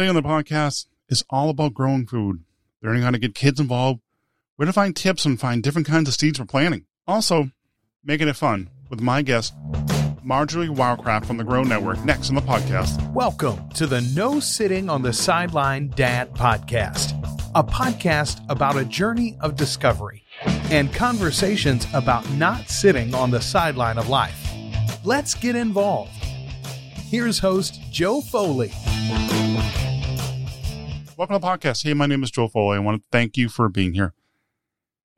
Today 0.00 0.08
on 0.08 0.14
the 0.14 0.22
podcast 0.22 0.86
is 1.10 1.22
all 1.28 1.50
about 1.50 1.74
growing 1.74 2.06
food, 2.06 2.42
learning 2.82 3.02
how 3.02 3.10
to 3.10 3.18
get 3.18 3.34
kids 3.34 3.60
involved, 3.60 4.00
where 4.56 4.64
to 4.64 4.72
find 4.72 4.96
tips 4.96 5.26
and 5.26 5.38
find 5.38 5.62
different 5.62 5.86
kinds 5.86 6.08
of 6.08 6.14
seeds 6.14 6.38
for 6.38 6.46
planting. 6.46 6.86
Also, 7.06 7.50
making 8.02 8.26
it 8.26 8.34
fun 8.34 8.70
with 8.88 9.02
my 9.02 9.20
guest, 9.20 9.52
Marjory 10.22 10.68
Wildcraft 10.68 11.26
from 11.26 11.36
the 11.36 11.44
Grow 11.44 11.64
Network, 11.64 12.02
next 12.02 12.30
on 12.30 12.34
the 12.34 12.40
podcast. 12.40 13.12
Welcome 13.12 13.68
to 13.74 13.86
the 13.86 14.00
No 14.16 14.40
Sitting 14.40 14.88
on 14.88 15.02
the 15.02 15.12
Sideline 15.12 15.88
Dad 15.88 16.32
podcast, 16.32 17.12
a 17.54 17.62
podcast 17.62 18.42
about 18.48 18.78
a 18.78 18.86
journey 18.86 19.36
of 19.42 19.54
discovery 19.54 20.24
and 20.70 20.90
conversations 20.94 21.86
about 21.92 22.26
not 22.36 22.70
sitting 22.70 23.14
on 23.14 23.30
the 23.30 23.42
sideline 23.42 23.98
of 23.98 24.08
life. 24.08 24.50
Let's 25.04 25.34
get 25.34 25.56
involved. 25.56 26.12
Here's 27.10 27.38
host 27.38 27.78
Joe 27.90 28.22
Foley. 28.22 28.72
Welcome 31.20 31.38
to 31.38 31.40
the 31.40 31.46
podcast. 31.46 31.84
Hey, 31.84 31.92
my 31.92 32.06
name 32.06 32.22
is 32.22 32.30
Joe 32.30 32.48
Foley. 32.48 32.78
I 32.78 32.80
want 32.80 33.02
to 33.02 33.04
thank 33.12 33.36
you 33.36 33.50
for 33.50 33.68
being 33.68 33.92
here. 33.92 34.14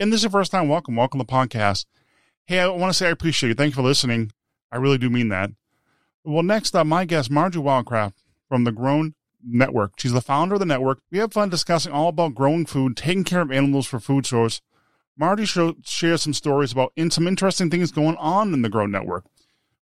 And 0.01 0.13
this 0.13 0.19
is 0.19 0.25
your 0.25 0.33
first 0.33 0.51
time, 0.51 0.69
welcome. 0.69 0.97
Welcome 0.97 1.21
to 1.21 1.25
the 1.25 1.33
podcast. 1.33 1.87
Hey, 2.45 2.59
I 2.59 2.67
want 2.67 2.91
to 2.91 2.95
say 2.95 3.07
I 3.07 3.11
appreciate 3.11 3.51
you. 3.51 3.55
Thank 3.55 3.71
you 3.71 3.77
for 3.77 3.83
listening. 3.83 4.33
I 4.73 4.79
really 4.79 4.99
do 4.99 5.09
mean 5.09 5.29
that. 5.29 5.51
Well, 6.25 6.43
next 6.43 6.75
up, 6.75 6.89
my 6.89 7.05
guest, 7.05 7.31
Marjory 7.31 7.63
Wildcraft 7.63 8.15
from 8.49 8.65
the 8.65 8.73
Grow 8.73 9.11
Network. 9.47 9.93
She's 9.97 10.13
the 10.13 10.21
founder 10.21 10.55
of 10.55 10.59
the 10.59 10.67
network. 10.67 10.99
We 11.13 11.19
have 11.19 11.33
fun 11.33 11.51
discussing 11.51 11.93
all 11.93 12.09
about 12.09 12.35
growing 12.35 12.67
food, 12.67 12.97
taking 12.97 13.23
care 13.23 13.43
of 13.43 13.53
animals 13.53 13.87
for 13.87 14.01
food 14.01 14.27
source. 14.27 14.61
Marjorie 15.17 15.47
show, 15.47 15.77
shares 15.85 16.23
some 16.23 16.35
stories 16.35 16.73
about 16.73 16.93
in 16.97 17.13
some 17.13 17.29
interesting 17.29 17.71
things 17.71 17.93
going 17.93 18.17
on 18.17 18.53
in 18.53 18.63
the 18.63 18.69
Grow 18.69 18.87
Network. 18.87 19.27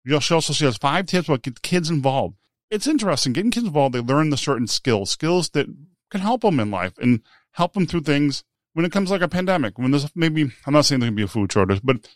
She 0.03 0.33
also 0.33 0.51
shares 0.51 0.77
five 0.77 1.05
tips 1.05 1.27
about 1.27 1.43
get 1.43 1.61
kids 1.61 1.91
involved. 1.91 2.37
It's 2.71 2.87
interesting. 2.87 3.33
Getting 3.33 3.51
kids 3.51 3.67
involved, 3.67 3.93
they 3.93 3.99
learn 3.99 4.31
the 4.31 4.35
certain 4.35 4.65
skills, 4.65 5.11
skills 5.11 5.49
that 5.51 5.67
can 6.09 6.21
help 6.21 6.41
them 6.41 6.59
in 6.59 6.71
life 6.71 6.97
and 6.97 7.21
help 7.51 7.73
them 7.73 7.85
through 7.85 8.01
things 8.01 8.43
when 8.73 8.85
it 8.85 8.91
comes 8.91 9.09
like 9.09 9.21
a 9.21 9.27
pandemic, 9.27 9.77
when 9.77 9.91
there's 9.91 10.07
maybe, 10.15 10.51
I'm 10.65 10.73
not 10.73 10.85
saying 10.85 10.99
there 10.99 11.07
can 11.07 11.15
be 11.15 11.23
a 11.23 11.27
food 11.27 11.51
shortage, 11.51 11.81
but 11.83 12.07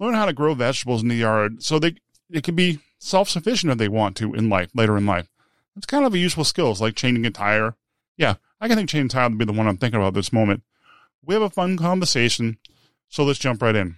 learn 0.00 0.14
how 0.14 0.26
to 0.26 0.32
grow 0.32 0.54
vegetables 0.54 1.02
in 1.02 1.08
the 1.08 1.16
yard 1.16 1.62
so 1.62 1.78
they, 1.78 1.96
it 2.30 2.42
can 2.42 2.54
be 2.54 2.80
self-sufficient 2.98 3.70
if 3.70 3.78
they 3.78 3.88
want 3.88 4.16
to 4.16 4.32
in 4.34 4.48
life, 4.48 4.70
later 4.74 4.96
in 4.96 5.04
life. 5.04 5.28
It's 5.76 5.86
kind 5.86 6.06
of 6.06 6.14
a 6.14 6.18
useful 6.18 6.44
skills 6.44 6.80
like 6.80 6.94
changing 6.94 7.26
a 7.26 7.30
tire. 7.30 7.76
Yeah, 8.16 8.36
I 8.60 8.68
can 8.68 8.78
think 8.78 8.88
changing 8.88 9.06
a 9.06 9.08
tire 9.10 9.28
would 9.28 9.38
be 9.38 9.44
the 9.44 9.52
one 9.52 9.68
I'm 9.68 9.76
thinking 9.76 10.00
about 10.00 10.14
this 10.14 10.32
moment. 10.32 10.62
We 11.22 11.34
have 11.34 11.42
a 11.42 11.50
fun 11.50 11.76
conversation, 11.76 12.56
so 13.08 13.24
let's 13.24 13.38
jump 13.38 13.60
right 13.60 13.76
in. 13.76 13.96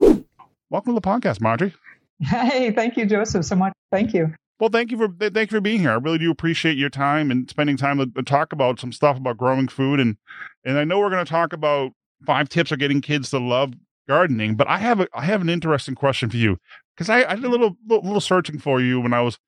Welcome 0.00 0.94
to 0.94 1.00
the 1.00 1.00
podcast, 1.00 1.40
Marjory. 1.40 1.74
Hey, 2.20 2.70
thank 2.70 2.96
you, 2.96 3.04
Joseph, 3.04 3.44
so 3.44 3.56
much. 3.56 3.74
Thank 3.92 4.14
you. 4.14 4.34
Well, 4.60 4.70
thank 4.70 4.90
you 4.90 4.96
for 4.96 5.08
thank 5.08 5.50
you 5.50 5.56
for 5.56 5.60
being 5.60 5.80
here. 5.80 5.90
I 5.90 5.94
really 5.94 6.18
do 6.18 6.30
appreciate 6.30 6.76
your 6.76 6.90
time 6.90 7.30
and 7.30 7.48
spending 7.48 7.76
time 7.76 7.98
to, 7.98 8.22
talk 8.22 8.52
about 8.52 8.80
some 8.80 8.92
stuff 8.92 9.16
about 9.16 9.36
growing 9.36 9.68
food 9.68 10.00
and 10.00 10.16
and 10.64 10.78
I 10.78 10.84
know 10.84 10.98
we're 10.98 11.10
going 11.10 11.24
to 11.24 11.30
talk 11.30 11.52
about 11.52 11.92
five 12.26 12.48
tips 12.48 12.70
for 12.70 12.76
getting 12.76 13.00
kids 13.00 13.30
to 13.30 13.38
love 13.38 13.74
gardening. 14.08 14.56
But 14.56 14.68
I 14.68 14.78
have 14.78 15.00
a 15.00 15.08
I 15.14 15.24
have 15.24 15.40
an 15.42 15.48
interesting 15.48 15.94
question 15.94 16.28
for 16.30 16.36
you 16.36 16.58
because 16.96 17.08
I, 17.08 17.24
I 17.30 17.36
did 17.36 17.44
a 17.44 17.48
little, 17.48 17.76
little 17.86 18.20
searching 18.20 18.58
for 18.58 18.80
you 18.80 19.00
when 19.00 19.12
I 19.12 19.20
was 19.20 19.38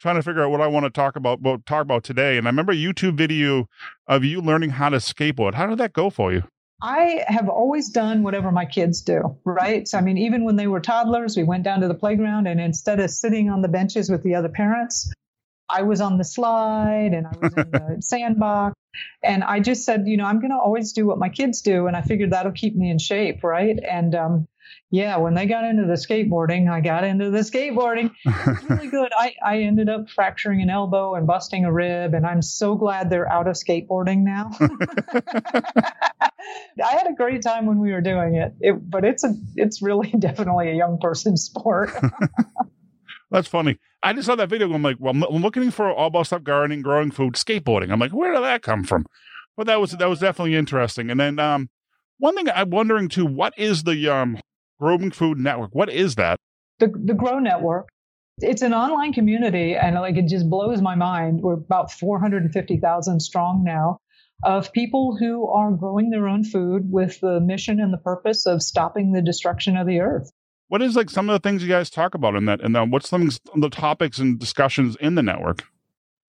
trying 0.00 0.16
to 0.16 0.22
figure 0.22 0.42
out 0.42 0.50
what 0.50 0.60
I 0.60 0.66
want 0.66 0.84
to 0.84 0.90
talk 0.90 1.14
about 1.14 1.40
talk 1.66 1.82
about 1.82 2.02
today. 2.02 2.36
And 2.36 2.48
I 2.48 2.50
remember 2.50 2.72
a 2.72 2.76
YouTube 2.76 3.16
video 3.16 3.68
of 4.08 4.24
you 4.24 4.40
learning 4.40 4.70
how 4.70 4.88
to 4.88 4.96
skateboard. 4.96 5.54
How 5.54 5.66
did 5.66 5.78
that 5.78 5.92
go 5.92 6.10
for 6.10 6.32
you? 6.32 6.42
I 6.82 7.24
have 7.26 7.48
always 7.48 7.88
done 7.90 8.22
whatever 8.22 8.52
my 8.52 8.66
kids 8.66 9.00
do, 9.00 9.38
right? 9.44 9.88
So, 9.88 9.96
I 9.96 10.02
mean, 10.02 10.18
even 10.18 10.44
when 10.44 10.56
they 10.56 10.66
were 10.66 10.80
toddlers, 10.80 11.36
we 11.36 11.42
went 11.42 11.64
down 11.64 11.80
to 11.80 11.88
the 11.88 11.94
playground 11.94 12.46
and 12.46 12.60
instead 12.60 13.00
of 13.00 13.10
sitting 13.10 13.48
on 13.48 13.62
the 13.62 13.68
benches 13.68 14.10
with 14.10 14.22
the 14.22 14.34
other 14.34 14.50
parents, 14.50 15.10
I 15.68 15.82
was 15.82 16.00
on 16.00 16.18
the 16.18 16.24
slide 16.24 17.12
and 17.12 17.26
I 17.26 17.30
was 17.40 17.52
in 17.56 17.70
the 17.70 17.96
sandbox. 18.00 18.74
And 19.22 19.42
I 19.42 19.60
just 19.60 19.84
said, 19.84 20.06
you 20.06 20.16
know, 20.16 20.24
I'm 20.24 20.40
going 20.40 20.50
to 20.50 20.58
always 20.58 20.92
do 20.92 21.06
what 21.06 21.18
my 21.18 21.28
kids 21.28 21.62
do. 21.62 21.86
And 21.86 21.96
I 21.96 22.02
figured 22.02 22.32
that'll 22.32 22.52
keep 22.52 22.76
me 22.76 22.90
in 22.90 22.98
shape, 22.98 23.42
right? 23.42 23.78
And 23.78 24.14
um, 24.14 24.48
yeah, 24.90 25.16
when 25.16 25.34
they 25.34 25.46
got 25.46 25.64
into 25.64 25.84
the 25.84 25.94
skateboarding, 25.94 26.70
I 26.70 26.80
got 26.80 27.04
into 27.04 27.30
the 27.30 27.40
skateboarding. 27.40 28.12
really 28.68 28.88
good. 28.88 29.10
I, 29.16 29.34
I 29.44 29.58
ended 29.62 29.88
up 29.88 30.08
fracturing 30.10 30.62
an 30.62 30.70
elbow 30.70 31.14
and 31.14 31.26
busting 31.26 31.64
a 31.64 31.72
rib, 31.72 32.14
and 32.14 32.24
I'm 32.24 32.42
so 32.42 32.76
glad 32.76 33.10
they're 33.10 33.30
out 33.30 33.48
of 33.48 33.54
skateboarding 33.54 34.24
now. 34.24 34.50
I 36.82 36.92
had 36.92 37.08
a 37.08 37.14
great 37.14 37.42
time 37.42 37.66
when 37.66 37.78
we 37.78 37.92
were 37.92 38.00
doing 38.00 38.36
it, 38.36 38.54
it 38.60 38.90
but 38.90 39.04
it's 39.04 39.24
a 39.24 39.34
it's 39.56 39.82
really 39.82 40.10
definitely 40.18 40.70
a 40.70 40.74
young 40.74 40.98
person's 41.00 41.42
sport. 41.42 41.90
That's 43.30 43.48
funny. 43.48 43.78
I 44.02 44.12
just 44.12 44.26
saw 44.26 44.36
that 44.36 44.48
video. 44.48 44.72
I'm 44.72 44.82
like, 44.82 44.98
well, 45.00 45.10
I'm 45.10 45.42
looking 45.42 45.72
for 45.72 45.90
all 45.90 46.06
about 46.06 46.26
stuff 46.26 46.44
gardening, 46.44 46.82
growing 46.82 47.10
food, 47.10 47.34
skateboarding. 47.34 47.90
I'm 47.90 47.98
like, 47.98 48.12
where 48.12 48.32
did 48.32 48.44
that 48.44 48.62
come 48.62 48.84
from? 48.84 49.04
But 49.56 49.66
that 49.66 49.80
was 49.80 49.92
that 49.92 50.08
was 50.08 50.20
definitely 50.20 50.54
interesting. 50.54 51.10
And 51.10 51.18
then 51.18 51.38
um, 51.38 51.68
one 52.18 52.34
thing 52.36 52.48
I'm 52.48 52.70
wondering 52.70 53.08
too, 53.08 53.26
what 53.26 53.54
is 53.56 53.82
the 53.82 54.08
um, 54.08 54.38
Growing 54.80 55.10
Food 55.10 55.38
Network? 55.38 55.74
What 55.74 55.90
is 55.90 56.14
that? 56.16 56.38
The 56.78 56.88
the 56.88 57.14
Grow 57.14 57.38
Network. 57.38 57.88
It's 58.38 58.62
an 58.62 58.74
online 58.74 59.12
community, 59.12 59.74
and 59.74 59.94
like 59.96 60.16
it 60.16 60.28
just 60.28 60.48
blows 60.50 60.82
my 60.82 60.94
mind. 60.94 61.40
We're 61.40 61.54
about 61.54 61.90
450,000 61.90 63.20
strong 63.20 63.64
now 63.64 63.98
of 64.44 64.72
people 64.72 65.16
who 65.18 65.48
are 65.48 65.72
growing 65.72 66.10
their 66.10 66.28
own 66.28 66.44
food 66.44 66.90
with 66.90 67.20
the 67.20 67.40
mission 67.40 67.80
and 67.80 67.92
the 67.92 67.98
purpose 67.98 68.46
of 68.46 68.62
stopping 68.62 69.12
the 69.12 69.22
destruction 69.22 69.76
of 69.76 69.86
the 69.86 70.00
earth 70.00 70.30
what 70.68 70.82
is 70.82 70.96
like 70.96 71.10
some 71.10 71.28
of 71.28 71.32
the 71.40 71.48
things 71.48 71.62
you 71.62 71.68
guys 71.68 71.90
talk 71.90 72.14
about 72.14 72.34
in 72.34 72.44
that 72.44 72.60
and 72.62 72.74
then 72.74 72.90
what's 72.90 73.08
some 73.08 73.28
of 73.28 73.40
the 73.56 73.70
topics 73.70 74.18
and 74.18 74.38
discussions 74.38 74.96
in 75.00 75.14
the 75.14 75.22
network 75.22 75.64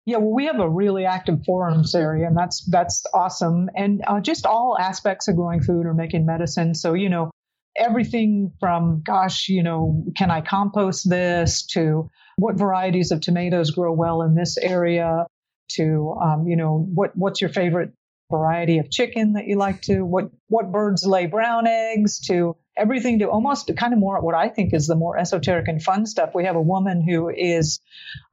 yeah 0.05 0.17
well 0.17 0.33
we 0.33 0.47
have 0.47 0.59
a 0.59 0.69
really 0.69 1.05
active 1.05 1.39
forums 1.47 1.95
area 1.95 2.27
and 2.27 2.37
that's 2.37 2.65
that's 2.67 3.05
awesome 3.15 3.71
and 3.77 4.03
uh, 4.07 4.21
just 4.21 4.47
all 4.47 4.77
aspects 4.79 5.29
of 5.29 5.37
growing 5.37 5.63
food 5.63 5.87
or 5.87 5.95
making 5.95 6.27
medicine 6.27 6.75
so 6.75 6.95
you 6.95 7.09
know 7.09 7.31
everything 7.77 8.53
from 8.61 9.03
gosh 9.05 9.49
you 9.49 9.63
know 9.63 10.05
can 10.17 10.31
i 10.31 10.41
compost 10.41 11.09
this 11.09 11.65
to 11.67 12.11
what 12.37 12.57
varieties 12.57 13.11
of 13.11 13.21
tomatoes 13.21 13.71
grow 13.71 13.93
well 13.93 14.23
in 14.23 14.35
this 14.35 14.59
area 14.59 15.27
to 15.71 16.15
um, 16.23 16.47
you 16.47 16.57
know 16.57 16.87
what 16.95 17.17
what's 17.17 17.41
your 17.41 17.51
favorite 17.51 17.93
variety 18.31 18.79
of 18.79 18.91
chicken 18.91 19.35
that 19.35 19.47
you 19.47 19.57
like 19.57 19.81
to 19.83 20.03
what 20.03 20.31
what 20.49 20.73
birds 20.73 21.05
lay 21.05 21.27
brown 21.27 21.67
eggs 21.67 22.21
to 22.21 22.57
everything 22.77 23.19
to 23.19 23.29
almost 23.29 23.71
kind 23.77 23.93
of 23.93 23.99
more 23.99 24.21
what 24.21 24.35
I 24.35 24.49
think 24.49 24.73
is 24.73 24.87
the 24.87 24.97
more 24.97 25.19
esoteric 25.19 25.69
and 25.69 25.83
fun 25.83 26.07
stuff. 26.07 26.31
We 26.35 26.45
have 26.45 26.57
a 26.57 26.61
woman 26.61 27.03
who 27.07 27.29
is 27.29 27.81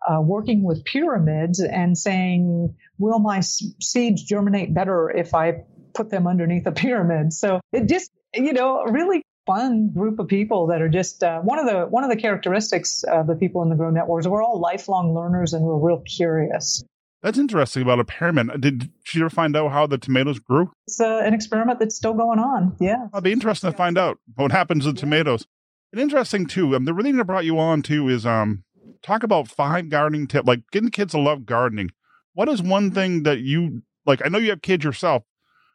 uh, 0.08 0.22
working 0.22 0.64
with 0.64 0.86
pyramids 0.86 1.60
and 1.60 1.98
saying, 1.98 2.76
"Will 2.98 3.20
my 3.20 3.42
seeds 3.42 4.24
germinate 4.24 4.74
better 4.74 5.10
if 5.10 5.34
I 5.34 5.64
put 5.94 6.10
them 6.10 6.28
underneath 6.28 6.66
a 6.68 6.72
pyramid?" 6.72 7.34
So 7.34 7.60
it 7.72 7.88
just 7.88 8.12
you 8.34 8.54
know 8.54 8.84
really 8.84 9.24
fun 9.46 9.92
group 9.94 10.20
of 10.20 10.28
people 10.28 10.68
that 10.68 10.82
are 10.82 10.90
just 10.90 11.24
uh, 11.24 11.40
one 11.40 11.60
of 11.60 11.66
the 11.66 11.86
one 11.86 12.04
of 12.04 12.10
the 12.10 12.16
characteristics 12.16 13.04
of 13.04 13.28
the 13.28 13.36
people 13.36 13.62
in 13.64 13.70
the 13.70 13.76
Grow 13.76 13.90
Networks. 13.90 14.28
We're 14.28 14.44
all 14.44 14.60
lifelong 14.60 15.14
learners 15.14 15.54
and 15.54 15.64
we're 15.64 15.78
real 15.78 16.02
curious. 16.02 16.84
That's 17.22 17.38
interesting 17.38 17.82
about 17.82 18.00
a 18.00 18.06
pyramid. 18.06 18.62
Did 18.62 18.90
she 19.04 19.20
ever 19.20 19.30
find 19.30 19.56
out 19.56 19.72
how 19.72 19.88
the 19.88 19.98
tomatoes 19.98 20.40
grew? 20.40 20.72
It's 20.88 21.02
uh, 21.02 21.22
an 21.24 21.34
experiment 21.34 21.80
that's 21.80 21.96
still 21.96 22.14
going 22.14 22.40
on. 22.40 22.78
Yeah. 22.80 23.08
It'll 23.08 23.22
be 23.22 23.34
interesting 23.34 23.72
to 23.72 23.78
find 23.78 23.98
out 23.98 24.20
what 24.36 24.52
happens 24.52 24.86
to 24.86 24.92
yeah. 24.92 24.96
tomatoes. 24.96 25.46
And 25.92 26.00
interesting 26.00 26.46
too. 26.46 26.76
Um, 26.76 26.86
the 26.86 26.94
reason 26.94 27.20
I 27.20 27.24
brought 27.24 27.46
you 27.46 27.60
on 27.60 27.82
too 27.82 28.08
is 28.08 28.26
um 28.26 28.64
talk 29.02 29.24
about 29.24 29.48
five 29.48 29.90
gardening 29.90 30.28
tips, 30.28 30.48
like 30.48 30.62
getting 30.72 30.92
kids 30.92 31.12
to 31.12 31.20
love 31.20 31.46
gardening. 31.46 31.92
What 32.34 32.50
is 32.50 32.62
one 32.62 32.86
mm-hmm. 32.86 32.96
thing 32.96 33.24
that 33.24 33.40
you 33.40 33.82
like? 34.06 34.22
I 34.24 34.30
know 34.30 34.38
you 34.38 34.52
have 34.52 34.62
kids 34.62 34.84
yourself. 34.84 35.24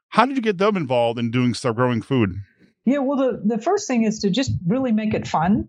How 0.09 0.27
did 0.27 0.37
you 0.37 0.43
get 0.43 0.59
them 0.59 0.77
involved 0.77 1.19
in 1.19 1.31
doing 1.31 1.55
stuff, 1.55 1.77
growing 1.77 2.01
food? 2.01 2.37
Yeah, 2.85 2.99
well, 2.99 3.17
the, 3.17 3.57
the 3.57 3.63
first 3.63 3.89
thing 3.89 4.05
is 4.05 4.21
to 4.21 4.31
just 4.31 4.53
really 4.67 4.93
make 4.93 5.15
it 5.15 5.27
fun. 5.27 5.69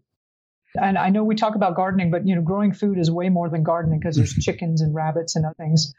And 0.79 0.97
I 0.97 1.09
know 1.09 1.23
we 1.23 1.35
talk 1.35 1.55
about 1.55 1.75
gardening, 1.75 2.11
but 2.11 2.27
you 2.27 2.35
know, 2.35 2.41
growing 2.41 2.73
food 2.73 2.97
is 2.97 3.09
way 3.09 3.29
more 3.29 3.49
than 3.49 3.63
gardening 3.63 3.99
because 3.99 4.17
there's 4.17 4.33
chickens 4.33 4.81
and 4.81 4.93
rabbits 4.93 5.37
and 5.37 5.45
other 5.45 5.55
things. 5.57 5.93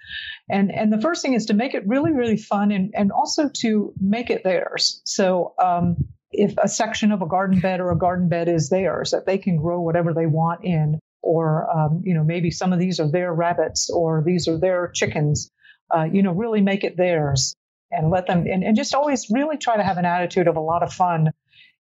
And 0.51 0.71
and 0.71 0.93
the 0.93 1.01
first 1.01 1.23
thing 1.23 1.33
is 1.33 1.47
to 1.47 1.55
make 1.55 1.73
it 1.73 1.87
really, 1.87 2.13
really 2.13 2.37
fun 2.37 2.71
and, 2.71 2.93
and 2.95 3.11
also 3.11 3.49
to 3.61 3.95
make 3.99 4.29
it 4.29 4.45
theirs. 4.45 5.01
So 5.05 5.55
um, 5.59 6.09
if 6.31 6.55
a 6.59 6.69
section 6.69 7.11
of 7.13 7.23
a 7.23 7.27
garden 7.27 7.61
bed 7.61 7.81
or 7.81 7.91
a 7.91 7.97
garden 7.97 8.29
bed 8.29 8.49
is 8.49 8.69
theirs, 8.69 9.13
that 9.13 9.25
they 9.25 9.39
can 9.39 9.57
grow 9.57 9.81
whatever 9.81 10.13
they 10.13 10.27
want 10.27 10.65
in, 10.65 11.01
or 11.23 11.71
um, 11.71 12.03
you 12.05 12.13
know, 12.13 12.25
maybe 12.25 12.51
some 12.51 12.75
of 12.75 12.79
these 12.79 13.01
are 13.01 13.11
their 13.11 13.33
rabbits 13.33 13.89
or 13.89 14.23
these 14.23 14.47
are 14.47 14.59
their 14.59 14.89
chickens. 14.89 15.51
Uh, 15.91 16.05
you 16.05 16.23
know, 16.23 16.33
really 16.33 16.61
make 16.61 16.85
it 16.85 16.97
theirs 16.99 17.55
and 17.91 18.11
let 18.11 18.27
them 18.27 18.47
and, 18.47 18.65
and 18.65 18.77
just 18.77 18.95
always 18.95 19.27
really 19.31 19.57
try 19.57 19.77
to 19.77 19.83
have 19.83 19.99
an 19.99 20.05
attitude 20.05 20.49
of 20.49 20.57
a 20.57 20.61
lot 20.61 20.83
of 20.83 20.93
fun 20.93 21.31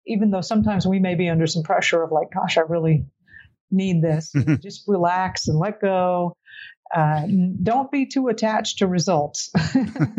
even 0.05 0.31
though 0.31 0.41
sometimes 0.41 0.85
we 0.85 0.99
may 0.99 1.15
be 1.15 1.29
under 1.29 1.47
some 1.47 1.63
pressure 1.63 2.01
of 2.03 2.11
like, 2.11 2.31
gosh, 2.33 2.57
I 2.57 2.61
really 2.61 3.05
need 3.71 4.01
this. 4.01 4.33
just 4.61 4.83
relax 4.87 5.47
and 5.47 5.57
let 5.57 5.81
go. 5.81 6.35
Uh, 6.93 7.23
don't 7.61 7.91
be 7.91 8.05
too 8.05 8.27
attached 8.27 8.79
to 8.79 8.87
results. 8.87 9.51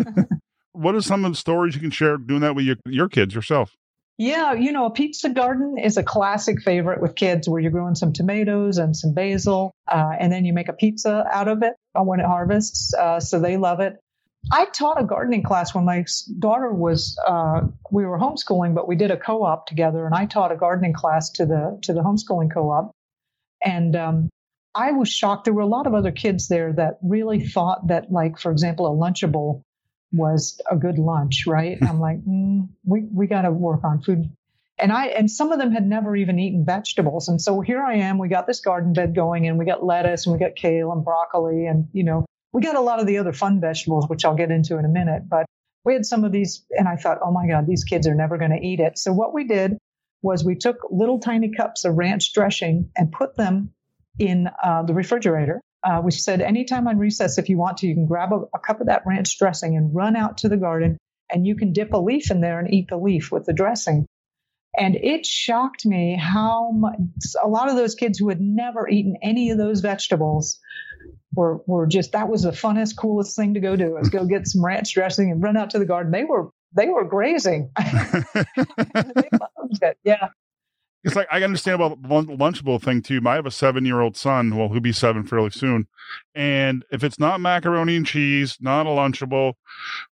what 0.73 0.95
are 0.95 1.03
some 1.03 1.25
of 1.25 1.33
the 1.33 1.37
stories 1.37 1.75
you 1.75 1.81
can 1.81 1.91
share 1.91 2.17
doing 2.17 2.41
that 2.41 2.55
with 2.55 2.65
your, 2.65 2.77
your 2.87 3.09
kids 3.09 3.35
yourself? 3.35 3.77
Yeah, 4.17 4.53
you 4.53 4.71
know, 4.71 4.87
a 4.87 4.91
pizza 4.91 5.29
garden 5.29 5.77
is 5.77 5.97
a 5.97 6.03
classic 6.05 6.63
favorite 6.63 7.03
with 7.03 7.17
kids 7.17 7.49
where 7.49 7.61
you're 7.61 7.73
growing 7.73 7.97
some 7.97 8.13
tomatoes 8.13 8.79
and 8.79 8.97
some 8.97 9.13
basil, 9.13 9.73
uh, 9.89 10.13
and 10.19 10.33
then 10.33 10.45
you 10.45 10.53
make 10.53 10.69
a 10.69 10.73
pizza 10.73 11.27
out 11.33 11.49
of 11.49 11.65
it 11.65 11.73
when 11.97 12.21
it 12.21 12.27
harvests. 12.27 12.95
Uh, 12.95 13.19
so 13.19 13.41
they 13.41 13.57
love 13.57 13.81
it. 13.81 13.97
I 14.53 14.67
taught 14.67 15.01
a 15.01 15.05
gardening 15.05 15.43
class 15.43 15.75
when 15.75 15.85
my 15.85 16.05
daughter 16.39 16.73
was, 16.73 17.19
uh, 17.27 17.63
we 17.91 18.05
were 18.05 18.19
homeschooling, 18.19 18.75
but 18.75 18.87
we 18.87 18.97
did 18.97 19.11
a 19.11 19.17
co-op 19.17 19.67
together 19.67 20.07
and 20.07 20.15
I 20.15 20.27
taught 20.27 20.53
a 20.53 20.57
gardening 20.57 20.93
class 20.93 21.31
to 21.31 21.47
the, 21.47 21.79
to 21.83 21.93
the 21.93 22.01
homeschooling 22.01 22.53
co-op. 22.53 22.91
And, 23.65 23.97
um, 23.97 24.29
I 24.75 24.91
was 24.93 25.09
shocked. 25.09 25.45
There 25.45 25.55
were 25.55 25.61
a 25.61 25.67
lot 25.67 25.87
of 25.87 25.95
other 25.95 26.11
kids 26.11 26.49
there 26.49 26.73
that 26.73 26.99
really 27.03 27.47
thought 27.47 27.87
that, 27.89 28.11
like, 28.11 28.39
for 28.39 28.51
example, 28.51 28.87
a 28.87 28.91
Lunchable 28.91 29.63
was 30.13 30.61
a 30.71 30.77
good 30.77 30.99
lunch, 30.99 31.45
right? 31.47 31.79
I'm 31.83 32.01
like, 32.01 32.25
mm, 32.25 32.69
we 32.85 33.05
we 33.13 33.27
got 33.27 33.43
to 33.43 33.51
work 33.51 33.85
on 33.85 34.03
food. 34.03 34.31
And 34.77 34.93
I 34.93 35.07
and 35.07 35.31
some 35.31 35.53
of 35.53 35.59
them 35.59 35.71
had 35.71 35.87
never 35.87 36.17
even 36.17 36.39
eaten 36.39 36.65
vegetables, 36.65 37.29
and 37.29 37.41
so 37.41 37.61
here 37.61 37.81
I 37.81 37.97
am. 37.99 38.19
We 38.19 38.29
got 38.29 38.47
this 38.47 38.61
garden 38.61 38.93
bed 38.93 39.15
going, 39.15 39.47
and 39.47 39.59
we 39.59 39.65
got 39.65 39.85
lettuce, 39.85 40.27
and 40.27 40.33
we 40.33 40.41
got 40.41 40.57
kale 40.57 40.91
and 40.91 41.05
broccoli, 41.05 41.67
and 41.67 41.87
you 41.93 42.03
know, 42.03 42.27
we 42.55 42.63
got 42.63 42.77
a 42.77 42.81
lot 42.81 43.01
of 43.01 43.07
the 43.07 43.19
other 43.19 43.33
fun 43.33 43.61
vegetables, 43.61 44.09
which 44.09 44.25
I'll 44.25 44.37
get 44.37 44.51
into 44.51 44.79
in 44.79 44.85
a 44.85 44.89
minute. 44.89 45.29
But 45.29 45.45
we 45.85 45.93
had 45.93 46.07
some 46.07 46.25
of 46.25 46.33
these, 46.33 46.65
and 46.71 46.89
I 46.89 46.97
thought, 46.97 47.19
oh 47.23 47.33
my 47.33 47.49
God, 47.49 47.67
these 47.67 47.85
kids 47.85 48.07
are 48.07 48.15
never 48.15 48.39
going 48.39 48.53
to 48.53 48.65
eat 48.65 48.81
it. 48.81 48.97
So 48.97 49.13
what 49.13 49.35
we 49.35 49.45
did 49.45 49.77
was 50.23 50.45
we 50.45 50.55
took 50.55 50.77
little 50.91 51.19
tiny 51.19 51.51
cups 51.51 51.85
of 51.85 51.97
ranch 51.97 52.33
dressing 52.33 52.91
and 52.97 53.13
put 53.13 53.37
them 53.37 53.71
in 54.19 54.49
uh, 54.63 54.85
the 54.85 54.95
refrigerator. 54.95 55.61
Uh, 55.83 56.01
we 56.03 56.13
said 56.13 56.41
anytime 56.41 56.87
on 56.87 56.97
recess, 56.97 57.37
if 57.37 57.51
you 57.51 57.59
want 57.59 57.79
to, 57.79 57.87
you 57.87 57.95
can 57.95 58.07
grab 58.07 58.33
a, 58.33 58.45
a 58.55 58.59
cup 58.59 58.81
of 58.81 58.87
that 58.87 59.03
ranch 59.05 59.37
dressing 59.39 59.77
and 59.77 59.95
run 59.95 60.17
out 60.17 60.39
to 60.39 60.49
the 60.49 60.57
garden 60.57 60.97
and 61.31 61.47
you 61.47 61.57
can 61.57 61.73
dip 61.73 61.93
a 61.93 61.99
leaf 61.99 62.31
in 62.31 62.41
there 62.41 62.59
and 62.59 62.73
eat 62.73 62.89
the 62.89 62.97
leaf 62.97 63.33
with 63.33 63.45
the 63.45 63.53
dressing. 63.53 64.07
And 64.79 64.97
it 64.97 65.27
shocked 65.27 65.85
me 65.85 66.17
how 66.21 66.71
much 66.73 66.99
a 67.43 67.49
lot 67.49 67.69
of 67.69 67.77
those 67.77 67.95
kids 67.95 68.19
who 68.19 68.29
had 68.29 68.41
never 68.41 68.89
eaten 68.89 69.17
any 69.23 69.51
of 69.51 69.59
those 69.59 69.81
vegetables 69.81 70.59
were, 71.35 71.59
were 71.67 71.87
just 71.87 72.13
that 72.13 72.29
was 72.29 72.43
the 72.43 72.51
funnest, 72.51 72.97
coolest 72.97 73.37
thing 73.37 73.55
to 73.55 73.61
go 73.61 73.77
do 73.77 73.97
is 73.97 74.09
go 74.09 74.25
get 74.25 74.47
some 74.47 74.65
ranch 74.65 74.95
dressing 74.95 75.31
and 75.31 75.43
run 75.43 75.57
out 75.57 75.71
to 75.71 75.79
the 75.79 75.87
garden. 75.87 76.13
They 76.13 76.25
were 76.25 76.51
they 76.77 76.89
were 76.89 77.05
grazing. 77.05 77.71
they 77.79 78.45
loved 78.95 79.83
it. 79.83 79.99
Yeah. 80.05 80.29
It's 81.05 81.15
like 81.15 81.29
I 81.31 81.43
understand 81.43 81.81
about 81.81 82.03
the 82.03 82.09
Lunchable 82.09 82.83
thing 82.83 83.03
too. 83.03 83.21
I 83.27 83.35
have 83.35 83.47
a 83.47 83.51
seven 83.51 83.85
year 83.85 84.01
old 84.01 84.17
son, 84.17 84.57
well, 84.57 84.69
he'll 84.71 84.81
be 84.81 84.93
seven 84.93 85.25
fairly 85.25 85.51
soon. 85.51 85.87
And 86.35 86.85
if 86.91 87.05
it's 87.05 87.19
not 87.19 87.41
macaroni 87.41 87.97
and 87.97 88.07
cheese, 88.07 88.57
not 88.61 88.87
a 88.87 88.91
Lunchable, 88.91 89.55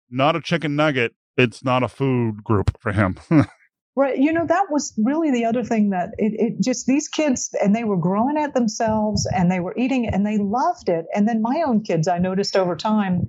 not 0.10 0.36
a 0.36 0.42
chicken 0.42 0.76
nugget, 0.76 1.16
it's 1.38 1.64
not 1.64 1.82
a 1.84 1.88
food 1.88 2.44
group 2.44 2.78
for 2.82 2.92
him. 2.92 3.18
right. 3.96 4.18
You 4.18 4.34
know, 4.34 4.46
that 4.46 4.68
was 4.70 4.94
really 4.98 5.32
the 5.32 5.46
other 5.46 5.64
thing 5.64 5.92
that 5.92 6.10
it, 6.18 6.34
it 6.38 6.62
just 6.62 6.86
these 6.86 7.08
kids, 7.08 7.56
and 7.62 7.76
they 7.76 7.84
were 7.84 7.98
growing 7.98 8.38
it 8.38 8.54
themselves 8.54 9.28
and 9.34 9.52
they 9.52 9.60
were 9.60 9.76
eating 9.78 10.06
it 10.06 10.14
and 10.14 10.26
they 10.26 10.38
loved 10.38 10.90
it. 10.90 11.06
And 11.14 11.28
then 11.28 11.42
my 11.42 11.64
own 11.66 11.84
kids, 11.84 12.08
I 12.08 12.18
noticed 12.18 12.56
over 12.56 12.76
time, 12.76 13.28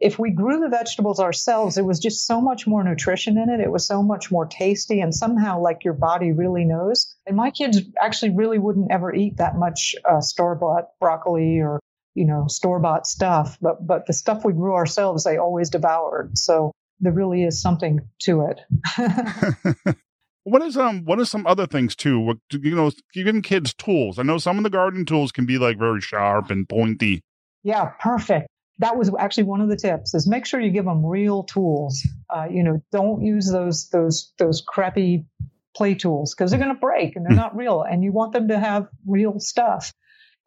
if 0.00 0.18
we 0.18 0.30
grew 0.30 0.60
the 0.60 0.68
vegetables 0.68 1.20
ourselves, 1.20 1.78
it 1.78 1.84
was 1.84 1.98
just 1.98 2.26
so 2.26 2.40
much 2.40 2.66
more 2.66 2.82
nutrition 2.84 3.38
in 3.38 3.48
it. 3.48 3.60
It 3.60 3.70
was 3.70 3.86
so 3.86 4.02
much 4.02 4.30
more 4.30 4.44
tasty 4.44 5.00
and 5.00 5.14
somehow 5.14 5.60
like 5.60 5.84
your 5.84 5.94
body 5.94 6.32
really 6.32 6.64
knows. 6.64 7.14
And 7.26 7.36
my 7.36 7.50
kids 7.50 7.80
actually 7.98 8.32
really 8.32 8.58
wouldn't 8.58 8.90
ever 8.90 9.14
eat 9.14 9.38
that 9.38 9.56
much 9.56 9.94
uh, 10.04 10.20
store 10.20 10.56
bought 10.56 10.88
broccoli 11.00 11.60
or, 11.60 11.80
you 12.14 12.26
know, 12.26 12.46
store 12.48 12.80
bought 12.80 13.06
stuff. 13.06 13.56
But, 13.62 13.86
but 13.86 14.06
the 14.06 14.12
stuff 14.12 14.44
we 14.44 14.52
grew 14.52 14.74
ourselves, 14.74 15.24
they 15.24 15.38
always 15.38 15.70
devoured. 15.70 16.36
So 16.36 16.72
there 17.04 17.12
really 17.12 17.44
is 17.44 17.60
something 17.60 18.00
to 18.22 18.46
it. 18.46 19.96
what 20.44 20.60
is 20.62 20.76
um 20.76 21.04
what 21.04 21.18
are 21.18 21.24
some 21.24 21.46
other 21.46 21.66
things 21.66 21.96
too 21.96 22.20
what 22.20 22.36
you 22.50 22.74
know 22.74 22.90
giving 23.14 23.40
kids 23.40 23.72
tools 23.72 24.18
i 24.18 24.22
know 24.22 24.36
some 24.36 24.58
of 24.58 24.62
the 24.62 24.68
garden 24.68 25.06
tools 25.06 25.32
can 25.32 25.46
be 25.46 25.56
like 25.56 25.78
very 25.78 26.02
sharp 26.02 26.50
and 26.50 26.68
pointy 26.68 27.22
yeah 27.62 27.92
perfect 27.98 28.46
that 28.78 28.96
was 28.96 29.10
actually 29.18 29.44
one 29.44 29.60
of 29.60 29.68
the 29.68 29.76
tips 29.76 30.14
is 30.14 30.26
make 30.26 30.46
sure 30.46 30.60
you 30.60 30.70
give 30.70 30.84
them 30.84 31.04
real 31.04 31.44
tools. 31.44 32.06
Uh, 32.28 32.46
you 32.50 32.62
know, 32.62 32.82
don't 32.90 33.22
use 33.22 33.50
those, 33.50 33.88
those, 33.90 34.32
those 34.38 34.62
crappy 34.66 35.26
play 35.76 35.94
tools 35.94 36.34
because 36.34 36.50
they're 36.50 36.60
going 36.60 36.74
to 36.74 36.80
break 36.80 37.16
and 37.16 37.24
they're 37.24 37.36
not 37.36 37.56
real 37.56 37.82
and 37.82 38.02
you 38.02 38.12
want 38.12 38.32
them 38.32 38.48
to 38.48 38.58
have 38.58 38.88
real 39.06 39.38
stuff. 39.38 39.92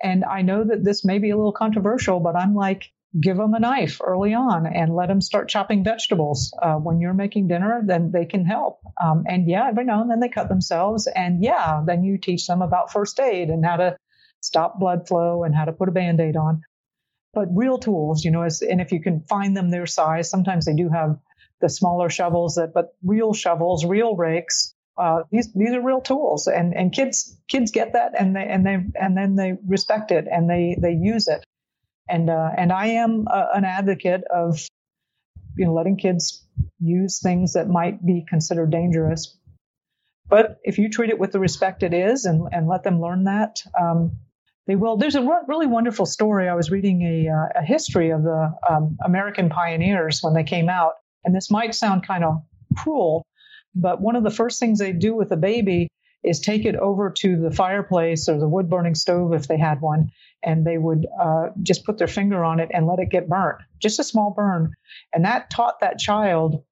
And 0.01 0.24
I 0.25 0.42
know 0.42 0.63
that 0.63 0.83
this 0.83 1.04
may 1.06 1.19
be 1.19 1.31
a 1.31 1.38
little 1.38 1.54
controversial, 1.54 2.19
but 2.19 2.36
I'm 2.36 2.54
like, 2.54 2.92
give 3.19 3.38
them 3.38 3.54
a 3.54 3.60
knife 3.60 4.00
early 4.04 4.34
on 4.34 4.66
and 4.66 4.96
let 4.96 5.08
them 5.08 5.22
start 5.22 5.50
chopping 5.50 5.84
vegetables. 5.84 6.54
Uh, 6.62 6.75
when 6.75 7.00
you're 7.00 7.14
making 7.14 7.48
dinner, 7.48 7.81
then 7.86 8.12
they 8.12 8.25
can 8.25 8.46
help. 8.46 8.80
Um, 9.02 9.24
and 9.28 9.50
yeah, 9.50 9.68
every 9.68 9.86
now 9.86 10.02
and 10.02 10.10
then 10.10 10.19
they 10.19 10.30
cut 10.30 10.50
themselves. 10.50 11.08
And 11.08 11.44
yeah, 11.44 11.81
then 11.86 12.04
you 12.04 12.18
teach 12.18 12.48
them 12.48 12.62
about 12.62 12.92
first 12.92 13.19
aid 13.19 13.50
and 13.50 13.66
how 13.66 13.78
to 13.78 13.98
stop 14.42 14.80
blood 14.80 15.08
flow 15.08 15.44
and 15.44 15.56
how 15.56 15.66
to 15.66 15.74
put 15.74 15.90
a 15.90 15.92
band 15.92 16.19
aid 16.19 16.36
on 16.36 16.62
but 17.38 17.50
real 17.56 17.78
tools, 17.78 18.25
you 18.25 18.31
know, 18.31 18.42
and 18.42 18.81
if 18.81 18.92
you 18.92 19.00
can 19.00 19.22
find 19.30 19.56
them 19.56 19.69
their 19.69 19.86
size, 19.86 20.28
sometimes 20.28 20.66
they 20.66 20.74
do 20.74 20.90
have 20.90 21.19
the 21.62 21.69
smaller 21.69 22.10
shovels 22.10 22.56
that, 22.56 22.74
but 22.74 22.96
real 23.04 23.31
shovels, 23.31 23.86
real 23.86 24.16
rakes, 24.16 24.74
uh, 24.98 25.22
these 25.31 25.54
these 25.54 25.74
are 25.74 25.81
real 25.81 26.02
tools, 26.02 26.48
and 26.48 26.75
and 26.75 26.92
kids 26.92 27.38
kids 27.48 27.69
get 27.69 27.94
that, 27.94 28.14
and 28.19 28.36
they 28.36 28.48
and 28.48 28.66
they 28.66 28.78
and 29.00 29.16
then 29.16 29.36
they 29.36 29.54
respect 29.68 30.12
it, 30.12 30.25
and 30.31 30.50
they 30.50 30.75
they 30.81 30.94
use 30.94 31.28
it, 31.28 31.46
and 32.09 32.30
uh, 32.30 32.51
and 32.57 32.71
I 32.71 32.88
am 32.88 33.27
a, 33.27 33.50
an 33.54 33.65
advocate 33.65 34.24
of 34.33 34.59
you 35.56 35.65
know 35.65 35.74
letting 35.74 35.98
kids 35.98 36.45
use 36.80 37.19
things 37.19 37.54
that 37.54 37.68
might 37.68 38.06
be 38.06 38.25
considered 38.27 38.71
dangerous, 38.71 39.38
but 40.30 40.59
if 40.63 40.77
you 40.77 40.89
treat 40.89 41.09
it 41.09 41.19
with 41.19 41.31
the 41.31 41.39
respect 41.39 41.83
it 41.83 41.94
is, 41.94 42.25
and 42.25 42.48
and 42.51 42.68
let 42.68 42.83
them 42.83 43.01
learn 43.01 43.25
that, 43.25 43.62
um, 43.80 44.18
they 44.68 44.75
will. 44.75 44.98
There's 44.98 45.15
a 45.15 45.27
really 45.48 45.68
wonderful 45.68 46.06
story. 46.06 46.50
I 46.50 46.56
was 46.56 46.71
reading 46.71 47.01
a, 47.01 47.30
uh, 47.30 47.62
a 47.62 47.63
history 47.63 48.12
of 48.12 48.24
the 48.24 48.54
um, 48.69 48.98
American 49.04 49.50
pioneers 49.50 50.19
when 50.21 50.33
they 50.33 50.44
came 50.44 50.69
out, 50.69 50.94
and 51.24 51.36
this 51.36 51.50
might 51.50 51.74
sound 51.75 52.06
kind 52.06 52.24
of 52.24 52.44
cruel, 52.75 53.25
but 53.75 54.01
one 54.01 54.15
of 54.15 54.24
the 54.24 54.31
first 54.31 54.59
things 54.59 54.80
they 54.80 54.92
do 54.92 55.15
with 55.15 55.31
a 55.31 55.38
baby 55.38 55.88
is 56.24 56.40
take 56.40 56.66
it 56.66 56.75
over 56.75 57.14
to 57.19 57.40
the 57.40 57.52
fireplace 57.52 58.28
or 58.28 58.40
the 58.40 58.48
wood 58.48 58.69
burning 58.69 58.96
stove 58.96 59.34
if 59.34 59.48
they 59.48 59.58
had 59.58 59.81
one, 59.81 60.12
and 60.44 60.66
they 60.66 60.78
would 60.78 61.06
uh, 61.22 61.48
just 61.62 61.86
put 61.86 61.98
their 61.98 62.08
finger 62.08 62.44
on 62.44 62.60
it 62.60 62.69
and 62.74 62.88
let 62.88 63.00
it 63.00 63.10
get 63.10 63.30
burnt, 63.30 63.58
just 63.80 64.00
a 64.00 64.04
small 64.04 64.34
burn, 64.36 64.72
and 65.14 65.25
that 65.25 65.50
taught 65.50 65.80
that 65.81 66.00
child 66.00 66.64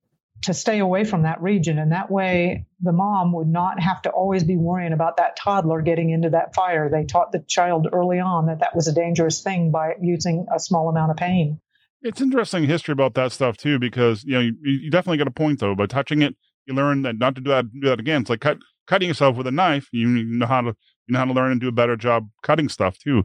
to 0.41 0.53
stay 0.53 0.79
away 0.79 1.03
from 1.03 1.23
that 1.23 1.41
region. 1.41 1.79
And 1.79 1.91
that 1.91 2.11
way, 2.11 2.67
the 2.81 2.91
mom 2.91 3.31
would 3.33 3.47
not 3.47 3.79
have 3.79 4.01
to 4.03 4.09
always 4.09 4.43
be 4.43 4.57
worrying 4.57 4.93
about 4.93 5.17
that 5.17 5.35
toddler 5.35 5.81
getting 5.81 6.11
into 6.11 6.29
that 6.31 6.53
fire. 6.53 6.89
They 6.89 7.05
taught 7.05 7.31
the 7.31 7.43
child 7.47 7.87
early 7.91 8.19
on 8.19 8.47
that 8.47 8.59
that 8.59 8.75
was 8.75 8.87
a 8.87 8.93
dangerous 8.93 9.41
thing 9.41 9.71
by 9.71 9.93
using 10.01 10.45
a 10.53 10.59
small 10.59 10.89
amount 10.89 11.11
of 11.11 11.17
pain. 11.17 11.59
It's 12.01 12.21
interesting 12.21 12.65
history 12.65 12.91
about 12.91 13.15
that 13.15 13.31
stuff 13.31 13.57
too, 13.57 13.79
because 13.79 14.23
you 14.23 14.33
know 14.33 14.41
you, 14.41 14.53
you 14.61 14.91
definitely 14.91 15.17
get 15.17 15.27
a 15.27 15.31
point 15.31 15.59
though. 15.59 15.73
By 15.73 15.87
touching 15.87 16.21
it, 16.21 16.35
you 16.65 16.75
learn 16.75 17.01
that 17.03 17.17
not 17.17 17.35
to 17.35 17.41
do 17.41 17.49
that 17.49 17.65
do 17.71 17.87
that 17.87 17.99
again. 17.99 18.21
It's 18.21 18.29
like 18.29 18.41
cut, 18.41 18.59
cutting 18.87 19.07
yourself 19.07 19.35
with 19.35 19.47
a 19.47 19.51
knife. 19.51 19.87
You 19.91 20.07
know 20.07 20.45
how 20.45 20.61
to 20.61 20.75
you 21.07 21.13
know 21.13 21.19
how 21.19 21.25
to 21.25 21.33
learn 21.33 21.51
and 21.51 21.61
do 21.61 21.67
a 21.67 21.71
better 21.71 21.95
job 21.95 22.29
cutting 22.43 22.69
stuff 22.69 22.97
too. 22.97 23.23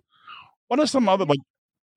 What 0.68 0.80
are 0.80 0.86
some 0.86 1.08
other 1.08 1.24
like 1.24 1.40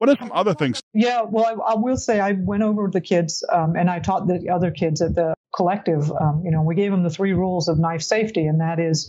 what 0.04 0.10
are 0.10 0.18
some 0.18 0.32
other 0.34 0.54
things? 0.54 0.82
Yeah, 0.94 1.22
well, 1.22 1.46
I, 1.46 1.72
I 1.72 1.76
will 1.76 1.96
say 1.96 2.20
I 2.20 2.34
went 2.34 2.64
over 2.64 2.84
with 2.84 2.94
the 2.94 3.02
kids 3.02 3.42
um, 3.52 3.76
and 3.78 3.90
I 3.90 4.00
taught 4.00 4.28
the 4.28 4.50
other 4.50 4.70
kids 4.70 5.02
at 5.02 5.16
the 5.16 5.34
collective. 5.56 6.12
Um, 6.12 6.42
you 6.44 6.52
know, 6.52 6.62
we 6.62 6.76
gave 6.76 6.92
them 6.92 7.04
the 7.04 7.10
three 7.10 7.32
rules 7.34 7.70
of 7.70 7.80
knife 7.80 8.02
safety, 8.02 8.46
and 8.46 8.60
that 8.60 8.80
is, 8.80 9.08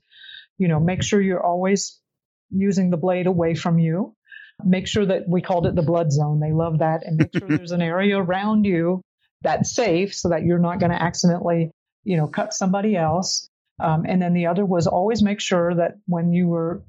you 0.56 0.68
know, 0.68 0.78
make 0.78 1.02
sure 1.02 1.20
you're 1.20 1.44
always 1.44 2.00
using 2.50 2.90
the 2.90 2.96
blade 2.96 3.26
away 3.26 3.54
from 3.54 3.78
you. 3.78 4.14
Make 4.64 4.86
sure 4.86 5.04
that 5.04 5.28
we 5.28 5.42
called 5.42 5.66
it 5.66 5.74
the 5.74 5.82
blood 5.82 6.12
zone. 6.12 6.38
They 6.38 6.52
love 6.52 6.78
that, 6.78 7.04
and 7.04 7.16
make 7.16 7.30
sure 7.36 7.48
there's 7.48 7.72
an 7.72 7.82
area 7.94 8.16
around 8.16 8.64
you 8.64 9.00
that's 9.42 9.74
safe 9.74 10.14
so 10.14 10.28
that 10.28 10.44
you're 10.44 10.60
not 10.60 10.78
going 10.78 10.92
to 10.92 11.02
accidentally, 11.02 11.70
you 12.04 12.16
know, 12.16 12.28
cut 12.28 12.54
somebody 12.54 12.94
else. 12.94 13.48
Um, 13.80 14.04
and 14.06 14.22
then 14.22 14.34
the 14.34 14.46
other 14.46 14.64
was 14.64 14.86
always 14.86 15.22
make 15.22 15.40
sure 15.40 15.74
that 15.74 15.96
when 16.06 16.32
you 16.32 16.48
were 16.48 16.82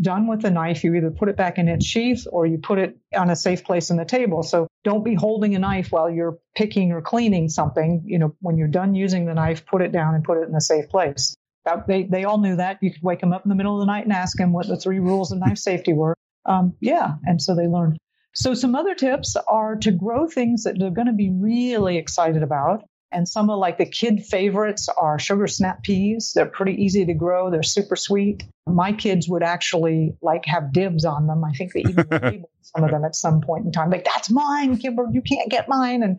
done 0.00 0.26
with 0.26 0.42
the 0.42 0.50
knife, 0.50 0.82
you 0.84 0.94
either 0.94 1.10
put 1.10 1.28
it 1.28 1.36
back 1.36 1.58
in 1.58 1.68
its 1.68 1.86
sheath 1.86 2.26
or 2.30 2.46
you 2.46 2.58
put 2.58 2.78
it 2.78 2.98
on 3.14 3.30
a 3.30 3.36
safe 3.36 3.62
place 3.64 3.90
in 3.90 3.96
the 3.96 4.04
table. 4.04 4.42
So 4.42 4.66
don't 4.84 5.04
be 5.04 5.14
holding 5.14 5.54
a 5.54 5.58
knife 5.58 5.92
while 5.92 6.10
you're 6.10 6.38
picking 6.56 6.92
or 6.92 7.00
cleaning 7.02 7.48
something. 7.48 8.02
You 8.06 8.18
know, 8.18 8.36
when 8.40 8.56
you're 8.56 8.68
done 8.68 8.94
using 8.94 9.26
the 9.26 9.34
knife, 9.34 9.64
put 9.66 9.82
it 9.82 9.92
down 9.92 10.14
and 10.14 10.24
put 10.24 10.38
it 10.38 10.48
in 10.48 10.54
a 10.54 10.60
safe 10.60 10.88
place. 10.88 11.36
That, 11.64 11.86
they, 11.86 12.02
they 12.04 12.24
all 12.24 12.38
knew 12.38 12.56
that. 12.56 12.78
You 12.82 12.92
could 12.92 13.02
wake 13.02 13.20
them 13.20 13.32
up 13.32 13.44
in 13.44 13.48
the 13.48 13.54
middle 13.54 13.74
of 13.74 13.80
the 13.80 13.92
night 13.92 14.04
and 14.04 14.12
ask 14.12 14.36
them 14.36 14.52
what 14.52 14.66
the 14.66 14.76
three 14.76 14.98
rules 14.98 15.30
of 15.30 15.38
knife 15.38 15.58
safety 15.58 15.92
were. 15.92 16.16
Um, 16.44 16.74
yeah. 16.80 17.14
And 17.24 17.40
so 17.40 17.54
they 17.54 17.68
learned. 17.68 17.98
So 18.34 18.54
some 18.54 18.74
other 18.74 18.94
tips 18.94 19.36
are 19.36 19.76
to 19.76 19.92
grow 19.92 20.26
things 20.26 20.64
that 20.64 20.78
they're 20.78 20.90
going 20.90 21.06
to 21.06 21.12
be 21.12 21.30
really 21.30 21.98
excited 21.98 22.42
about. 22.42 22.82
And 23.12 23.28
some 23.28 23.50
of 23.50 23.58
like 23.58 23.78
the 23.78 23.86
kid 23.86 24.24
favorites 24.24 24.88
are 24.88 25.18
sugar 25.18 25.46
snap 25.46 25.82
peas. 25.82 26.32
They're 26.34 26.46
pretty 26.46 26.82
easy 26.82 27.04
to 27.06 27.14
grow. 27.14 27.50
They're 27.50 27.62
super 27.62 27.96
sweet. 27.96 28.44
My 28.66 28.92
kids 28.92 29.28
would 29.28 29.42
actually 29.42 30.16
like 30.22 30.44
have 30.46 30.72
dibs 30.72 31.04
on 31.04 31.26
them. 31.26 31.44
I 31.44 31.52
think 31.52 31.72
they 31.72 31.80
even 31.80 32.06
labeled 32.10 32.50
some 32.62 32.84
of 32.84 32.90
them 32.90 33.04
at 33.04 33.14
some 33.14 33.40
point 33.40 33.66
in 33.66 33.72
time. 33.72 33.90
Like, 33.90 34.04
that's 34.04 34.30
mine, 34.30 34.78
Kimber. 34.78 35.06
You 35.10 35.22
can't 35.22 35.50
get 35.50 35.68
mine. 35.68 36.02
And 36.02 36.18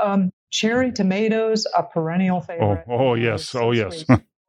um, 0.00 0.30
cherry 0.50 0.92
tomatoes, 0.92 1.66
a 1.76 1.82
perennial 1.82 2.40
favorite. 2.40 2.84
Oh, 2.88 3.10
oh 3.10 3.14
yes, 3.14 3.54
oh 3.54 3.72
yes. 3.72 4.04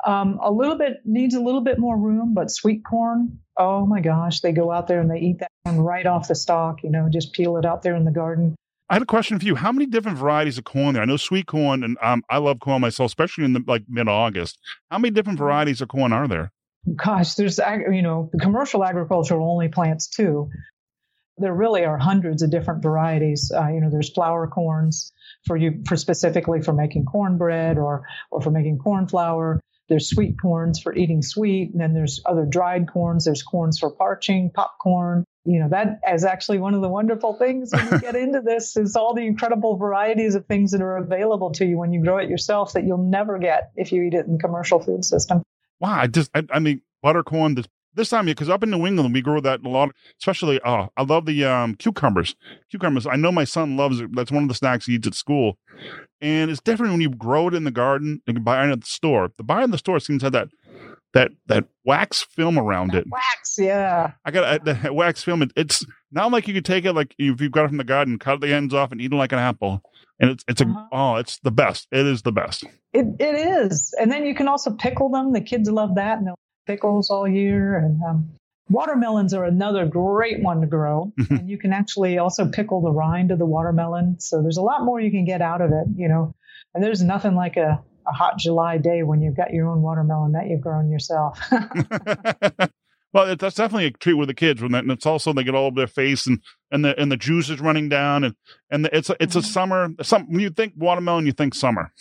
um, 0.05 0.39
a 0.41 0.51
little 0.51 0.77
bit 0.77 0.98
needs 1.05 1.36
a 1.36 1.41
little 1.41 1.62
bit 1.62 1.79
more 1.79 1.98
room, 1.98 2.34
but 2.34 2.51
sweet 2.51 2.84
corn. 2.84 3.39
Oh 3.58 3.86
my 3.86 4.01
gosh, 4.01 4.41
they 4.41 4.51
go 4.51 4.72
out 4.72 4.88
there 4.88 5.00
and 5.00 5.10
they 5.10 5.20
eat 5.20 5.39
that 5.39 5.51
one 5.63 5.79
right 5.79 6.05
off 6.05 6.27
the 6.27 6.36
stalk. 6.36 6.84
You 6.84 6.89
know, 6.89 7.08
just 7.12 7.34
peel 7.34 7.58
it 7.58 7.65
out 7.65 7.82
there 7.84 7.96
in 7.96 8.03
the 8.03 8.12
garden. 8.12 8.55
I 8.90 8.96
had 8.96 9.02
a 9.02 9.06
question 9.06 9.40
for 9.40 9.46
you. 9.46 9.56
How 9.56 9.72
many 9.72 9.86
different 9.86 10.18
varieties 10.18 10.58
of 10.58 10.66
corn 10.66 10.94
there? 10.94 11.04
I 11.04 11.06
know 11.06 11.18
sweet 11.18 11.48
corn, 11.48 11.84
and 11.84 11.98
um, 12.02 12.24
I 12.30 12.38
love 12.38 12.60
corn 12.60 12.82
myself, 12.82 13.08
especially 13.08 13.46
in 13.46 13.54
the 13.54 13.63
like 13.66 13.84
mid 13.88 14.08
August. 14.08 14.60
How 14.92 15.00
many 15.00 15.12
different 15.12 15.38
mm-hmm. 15.38 15.46
varieties 15.46 15.82
of 15.82 15.88
corn 15.88 16.12
are 16.12 16.28
there? 16.28 16.52
Gosh, 16.96 17.36
there's 17.36 17.60
you 17.60 18.02
know 18.02 18.30
the 18.34 18.40
commercial 18.40 18.84
agriculture 18.84 19.40
only 19.40 19.70
plants 19.70 20.08
two. 20.10 20.50
There 21.38 21.54
really 21.54 21.86
are 21.86 21.98
hundreds 21.98 22.44
of 22.44 22.52
different 22.52 22.84
varieties. 22.84 23.52
Uh, 23.56 23.70
you 23.70 23.80
know, 23.80 23.90
there's 23.90 24.12
flour 24.12 24.48
corns 24.48 25.13
for 25.46 25.56
you 25.56 25.82
for 25.88 25.96
specifically 25.96 26.62
for 26.62 26.74
making 26.74 27.06
cornbread 27.06 27.78
or 27.78 28.04
or 28.32 28.42
for 28.42 28.52
making 28.52 28.80
corn 28.80 29.08
flour. 29.08 29.60
There's 29.90 30.10
sweet 30.10 30.36
corns 30.42 30.80
for 30.82 30.94
eating 30.94 31.22
sweet, 31.22 31.72
and 31.72 31.82
then 31.82 31.94
there's 31.94 32.22
other 32.25 32.46
dried 32.46 32.92
corns. 32.92 33.25
There's 33.25 33.44
corns 33.44 33.80
for 33.80 33.92
parching, 33.92 34.52
popcorn. 34.54 35.24
You 35.46 35.60
know, 35.60 35.70
that 35.70 36.00
is 36.10 36.24
actually 36.24 36.60
one 36.60 36.74
of 36.74 36.82
the 36.82 36.88
wonderful 36.88 37.34
things 37.34 37.72
when 37.74 37.88
you 37.92 38.00
get 38.00 38.16
into 38.24 38.42
this 38.42 38.78
is 38.78 38.96
all 38.96 39.14
the 39.14 39.26
incredible 39.26 39.76
varieties 39.76 40.36
of 40.36 40.46
things 40.46 40.72
that 40.72 40.82
are 40.82 40.98
available 40.98 41.52
to 41.54 41.66
you 41.66 41.78
when 41.78 41.92
you 41.92 42.02
grow 42.02 42.18
it 42.18 42.30
yourself 42.30 42.74
that 42.74 42.86
you'll 42.86 42.98
never 42.98 43.38
get 43.38 43.72
if 43.76 43.92
you 43.92 44.04
eat 44.04 44.14
it 44.14 44.26
in 44.26 44.34
the 44.34 44.40
commercial 44.40 44.80
food 44.80 45.04
system. 45.04 45.44
Wow, 45.80 46.00
I 46.00 46.08
just 46.08 46.32
I, 46.34 46.44
I 46.50 46.60
mean 46.60 46.82
buttercorn, 47.04 47.56
this 47.58 47.68
this 47.96 48.10
time 48.10 48.26
because 48.26 48.50
up 48.50 48.64
in 48.64 48.72
New 48.72 48.88
England 48.88 49.14
we 49.14 49.22
grow 49.22 49.40
that 49.42 49.62
a 49.66 49.70
lot. 49.70 49.94
Especially, 50.20 50.60
oh, 50.66 50.88
I 50.96 51.04
love 51.04 51.26
the 51.26 51.44
um, 51.46 51.76
cucumbers. 51.76 52.36
Cucumbers. 52.72 53.06
I 53.06 53.16
know 53.16 53.32
my 53.32 53.44
son 53.44 53.76
loves 53.76 54.00
it. 54.00 54.16
That's 54.16 54.32
one 54.32 54.44
of 54.44 54.50
the 54.50 54.56
snacks 54.56 54.86
he 54.86 54.94
eats 54.94 55.08
at 55.08 55.14
school, 55.14 55.58
and 56.22 56.50
it's 56.50 56.62
different 56.62 56.94
when 56.94 57.02
you 57.02 57.10
grow 57.10 57.50
it 57.50 57.54
in 57.54 57.66
the 57.66 57.72
garden 57.72 58.22
and 58.28 58.44
buy 58.46 58.66
it 58.66 58.72
at 58.72 58.82
the 58.82 58.88
store. 58.88 59.32
The 59.38 59.44
buy 59.44 59.64
in 59.64 59.72
the 59.72 59.78
store 59.78 60.00
seems 60.00 60.22
to 60.22 60.28
have 60.28 60.34
that 60.34 60.50
that 61.13 61.32
that 61.48 61.65
wax 61.86 62.22
film 62.22 62.58
around 62.58 62.91
that 62.91 63.00
it. 63.00 63.08
Wax, 63.10 63.55
yeah. 63.58 64.12
I 64.25 64.32
got 64.32 64.43
uh, 64.43 64.63
the 64.63 64.93
wax 64.93 65.24
film. 65.24 65.41
It, 65.41 65.51
it's 65.55 65.86
not 66.12 66.32
like 66.32 66.48
you 66.48 66.53
could 66.53 66.65
take 66.65 66.86
it 66.86 66.93
like 66.93 67.15
if 67.17 67.39
you've 67.39 67.51
got 67.51 67.65
it 67.65 67.70
from 67.70 67.77
the 67.77 67.84
garden, 67.84 68.20
cut 68.20 68.41
the 68.41 68.53
ends 68.53 68.74
off, 68.74 68.91
and 68.91 69.01
eat 69.01 69.12
it 69.12 69.15
like 69.15 69.32
an 69.32 69.39
apple. 69.39 69.82
And 70.20 70.32
it's 70.32 70.43
it's 70.48 70.62
uh-huh. 70.62 70.88
a 70.91 70.96
oh, 70.96 71.15
it's 71.15 71.39
the 71.39 71.51
best. 71.51 71.88
It 71.91 72.05
is 72.05 72.22
the 72.22 72.32
best. 72.32 72.63
It 72.93 73.05
it 73.20 73.36
is. 73.36 73.93
And 74.00 74.12
then 74.12 74.25
you 74.25 74.36
can 74.36 74.48
also 74.48 74.72
pickle 74.72 75.10
them. 75.10 75.34
The 75.34 75.41
kids 75.41 75.70
love 75.70 75.96
that, 75.96 76.17
and 76.17 76.27
they'll 76.27 76.36
pickles 76.65 77.10
all 77.10 77.27
year. 77.27 77.77
And 77.77 78.01
um, 78.03 78.32
watermelons 78.70 79.34
are 79.34 79.46
another 79.46 79.86
great 79.86 80.41
one 80.41 80.62
to 80.62 80.67
grow. 80.67 81.12
and 81.29 81.50
you 81.50 81.58
can 81.58 81.74
actually 81.74 82.17
also 82.17 82.48
pickle 82.48 82.82
the 82.82 82.91
rind 82.91 83.32
of 83.32 83.39
the 83.39 83.46
watermelon. 83.46 84.20
So 84.20 84.41
there's 84.41 84.58
a 84.58 84.62
lot 84.62 84.84
more 84.84 85.00
you 85.00 85.12
can 85.12 85.25
get 85.25 85.41
out 85.41 85.62
of 85.62 85.72
it, 85.72 85.88
you 85.96 86.08
know. 86.08 86.34
And 86.74 86.84
there's 86.84 87.03
nothing 87.03 87.36
like 87.36 87.58
a, 87.58 87.84
a 88.07 88.12
hot 88.12 88.38
July 88.38 88.77
day 88.77 89.03
when 89.03 89.22
you've 89.22 89.38
got 89.38 89.53
your 89.53 89.67
own 89.69 89.81
watermelon 89.81 90.33
that 90.33 90.48
you've 90.48 90.62
grown 90.62 90.91
yourself. 90.91 91.39
well, 93.13 93.36
that's 93.36 93.55
definitely 93.55 93.88
a 93.88 93.91
treat 93.91 94.13
with 94.13 94.27
the 94.27 94.33
kids. 94.33 94.62
When 94.62 94.72
that, 94.72 94.83
and 94.83 94.91
it's 94.91 95.05
also 95.05 95.33
they 95.33 95.43
get 95.43 95.55
all 95.55 95.65
over 95.65 95.75
their 95.75 95.88
face 95.88 96.27
and 96.27 96.39
and 96.72 96.83
the 96.83 97.00
and 97.00 97.12
the 97.12 97.17
juice 97.17 97.50
is 97.50 97.60
running 97.60 97.89
down 97.89 98.24
and 98.24 98.36
and 98.69 98.86
the, 98.86 98.95
it's 98.95 99.10
a, 99.10 99.15
it's 99.19 99.36
mm-hmm. 99.36 99.39
a 99.39 99.50
summer. 99.50 99.89
Some 100.01 100.31
when 100.31 100.41
you 100.41 100.50
think 100.50 100.74
watermelon, 100.77 101.25
you 101.25 101.33
think 101.33 101.53
summer. 101.53 101.91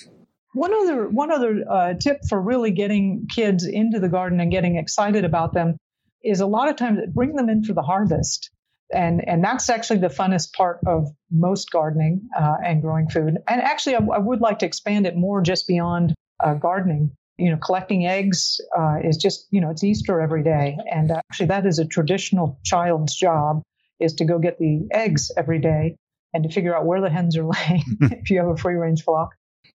One 0.54 0.72
other 0.74 1.08
one 1.08 1.30
other 1.30 1.64
uh, 1.68 1.94
tip 1.94 2.18
for 2.28 2.40
really 2.40 2.72
getting 2.72 3.26
kids 3.34 3.66
into 3.66 4.00
the 4.00 4.08
garden 4.08 4.40
and 4.40 4.50
getting 4.50 4.76
excited 4.76 5.24
about 5.24 5.54
them 5.54 5.76
is 6.22 6.40
a 6.40 6.46
lot 6.46 6.68
of 6.68 6.76
times 6.76 7.00
bring 7.12 7.34
them 7.34 7.48
in 7.48 7.64
for 7.64 7.72
the 7.72 7.82
harvest, 7.82 8.50
and 8.92 9.26
and 9.28 9.42
that's 9.42 9.68
actually 9.70 10.00
the 10.00 10.08
funnest 10.08 10.52
part 10.52 10.80
of 10.86 11.08
most 11.30 11.70
gardening 11.70 12.28
uh, 12.38 12.56
and 12.64 12.82
growing 12.82 13.08
food. 13.08 13.38
And 13.48 13.60
actually, 13.60 13.96
I, 13.96 13.98
I, 13.98 14.18
would 14.18 14.40
like 14.40 14.58
to 14.60 14.66
expand 14.66 15.06
it 15.06 15.16
more 15.16 15.40
just 15.40 15.66
beyond 15.66 16.14
uh, 16.42 16.54
gardening. 16.54 17.12
You 17.38 17.50
know, 17.50 17.56
collecting 17.56 18.06
eggs 18.06 18.60
uh, 18.78 18.96
is 19.02 19.16
just 19.16 19.46
you 19.50 19.60
know 19.60 19.70
it's 19.70 19.84
Easter 19.84 20.20
every 20.20 20.42
day, 20.42 20.76
and 20.90 21.10
actually 21.10 21.46
that 21.46 21.66
is 21.66 21.78
a 21.78 21.86
traditional 21.86 22.58
child's 22.64 23.14
job 23.14 23.62
is 24.00 24.14
to 24.14 24.24
go 24.24 24.38
get 24.38 24.58
the 24.58 24.86
eggs 24.92 25.30
every 25.36 25.60
day 25.60 25.96
and 26.34 26.44
to 26.44 26.50
figure 26.50 26.76
out 26.76 26.86
where 26.86 27.00
the 27.00 27.10
hens 27.10 27.36
are 27.36 27.44
laying 27.68 27.84
if 28.00 28.30
you 28.30 28.38
have 28.38 28.48
a 28.48 28.56
free 28.56 28.74
range 28.74 29.02
flock 29.02 29.30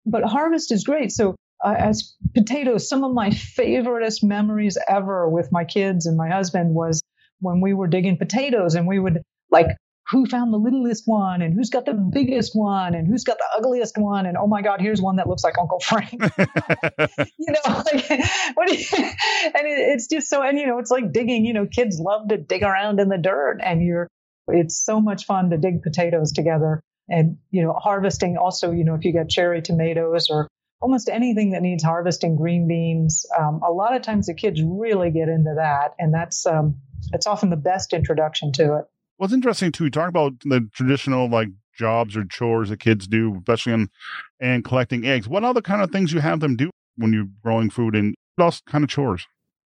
but 0.05 0.24
harvest 0.24 0.72
is 0.72 0.84
great. 0.84 1.12
So 1.12 1.36
uh, 1.63 1.75
as 1.77 2.15
potatoes, 2.34 2.88
some 2.88 3.03
of 3.03 3.13
my 3.13 3.29
favoriteest 3.29 4.24
memories 4.24 4.77
ever 4.88 5.29
with 5.29 5.51
my 5.51 5.63
kids 5.63 6.05
and 6.05 6.17
my 6.17 6.29
husband 6.29 6.74
was 6.74 7.01
when 7.43 7.62
we 7.62 7.73
were 7.73 7.88
digging 7.88 8.17
potatoes 8.17 8.75
and 8.75 8.88
we 8.88 8.97
would 8.97 9.21
like 9.51 9.67
who 10.09 10.25
found 10.25 10.51
the 10.51 10.57
littlest 10.57 11.03
one 11.05 11.41
and 11.41 11.53
who's 11.53 11.69
got 11.69 11.85
the 11.85 11.93
biggest 11.93 12.51
one 12.53 12.93
and 12.93 13.07
who's 13.07 13.23
got 13.23 13.38
the 13.38 13.57
ugliest 13.57 13.97
one? 13.97 14.25
And 14.25 14.38
oh 14.38 14.47
my 14.47 14.62
god 14.62 14.81
here's 14.81 15.01
one 15.01 15.17
that 15.17 15.27
looks 15.27 15.43
like 15.43 15.57
uncle 15.57 15.79
frank. 15.79 16.12
You 17.38 17.53
know 17.53 17.83
like 17.91 18.09
what 18.55 18.69
you, 18.69 18.97
and 18.97 19.67
it, 19.67 19.79
it's 19.93 20.07
just 20.07 20.29
so 20.29 20.41
and 20.41 20.57
you 20.57 20.67
know 20.67 20.79
it's 20.79 20.91
like 20.91 21.12
digging 21.12 21.45
you 21.45 21.53
know 21.53 21.65
kids 21.65 22.00
love 22.00 22.29
to 22.29 22.38
dig 22.38 22.63
around 22.63 23.00
in 23.00 23.09
the 23.09 23.17
dirt 23.17 23.59
and 23.62 23.83
you're 23.83 24.07
it's 24.47 24.83
so 24.83 25.00
much 25.00 25.25
fun 25.25 25.50
to 25.50 25.57
dig 25.57 25.83
potatoes 25.83 26.31
together 26.31 26.81
and 27.09 27.38
you 27.51 27.63
know 27.63 27.73
harvesting 27.73 28.38
also 28.38 28.71
you 28.71 28.83
know 28.83 28.95
if 28.95 29.03
you 29.03 29.12
get 29.12 29.29
cherry 29.29 29.62
tomatoes 29.62 30.27
or 30.29 30.47
almost 30.83 31.09
anything 31.09 31.51
that 31.51 31.61
needs 31.61 31.83
harvesting 31.83 32.35
green 32.35 32.67
beans. 32.67 33.25
Um, 33.39 33.61
a 33.65 33.71
lot 33.71 33.95
of 33.95 34.01
times 34.01 34.27
the 34.27 34.33
kids 34.33 34.61
really 34.61 35.11
get 35.11 35.29
into 35.29 35.53
that 35.55 35.95
and 35.97 36.13
that's 36.13 36.45
um, 36.45 36.75
it's 37.13 37.25
often 37.25 37.49
the 37.49 37.55
best 37.55 37.93
introduction 37.93 38.51
to 38.53 38.63
it. 38.77 38.85
Well 39.17 39.25
it's 39.25 39.33
interesting 39.33 39.71
too 39.71 39.85
we 39.85 39.89
talk 39.89 40.09
about 40.09 40.33
the 40.41 40.67
traditional 40.73 41.29
like 41.29 41.47
jobs 41.77 42.15
or 42.17 42.25
chores 42.25 42.69
that 42.69 42.79
kids 42.79 43.07
do 43.07 43.35
especially 43.37 43.73
in 43.73 43.89
and 44.41 44.65
collecting 44.65 45.05
eggs. 45.05 45.27
What 45.27 45.43
other 45.43 45.61
kind 45.61 45.81
of 45.81 45.91
things 45.91 46.11
you 46.11 46.19
have 46.19 46.41
them 46.41 46.57
do 46.57 46.69
when 46.97 47.13
you're 47.13 47.29
growing 47.41 47.69
food 47.69 47.95
and 47.95 48.13
what 48.35 48.45
else 48.45 48.61
kind 48.67 48.83
of 48.83 48.89
chores? 48.89 49.25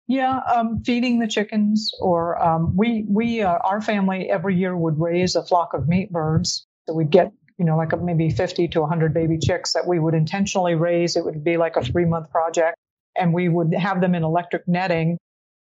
Yeah, 0.07 0.39
um, 0.39 0.81
feeding 0.83 1.19
the 1.19 1.27
chickens, 1.27 1.91
or 2.01 2.41
um, 2.43 2.75
we 2.75 3.05
we 3.07 3.43
uh, 3.43 3.59
our 3.63 3.79
family 3.79 4.27
every 4.27 4.55
year 4.55 4.75
would 4.75 4.99
raise 4.99 5.35
a 5.35 5.43
flock 5.43 5.75
of 5.75 5.87
meat 5.87 6.11
birds, 6.11 6.65
so 6.87 6.95
we'd 6.95 7.11
get, 7.11 7.31
you 7.59 7.65
know, 7.65 7.75
like 7.75 7.91
maybe 8.01 8.29
50 8.29 8.69
to 8.69 8.81
100 8.81 9.13
baby 9.13 9.37
chicks 9.37 9.73
that 9.73 9.85
we 9.85 9.99
would 9.99 10.13
intentionally 10.13 10.75
raise. 10.75 11.17
It 11.17 11.25
would 11.25 11.43
be 11.43 11.57
like 11.57 11.75
a 11.75 11.83
three 11.83 12.05
month 12.05 12.31
project. 12.31 12.77
And 13.17 13.33
we 13.33 13.49
would 13.49 13.73
have 13.73 13.99
them 13.99 14.15
in 14.15 14.23
electric 14.23 14.65
netting. 14.65 15.17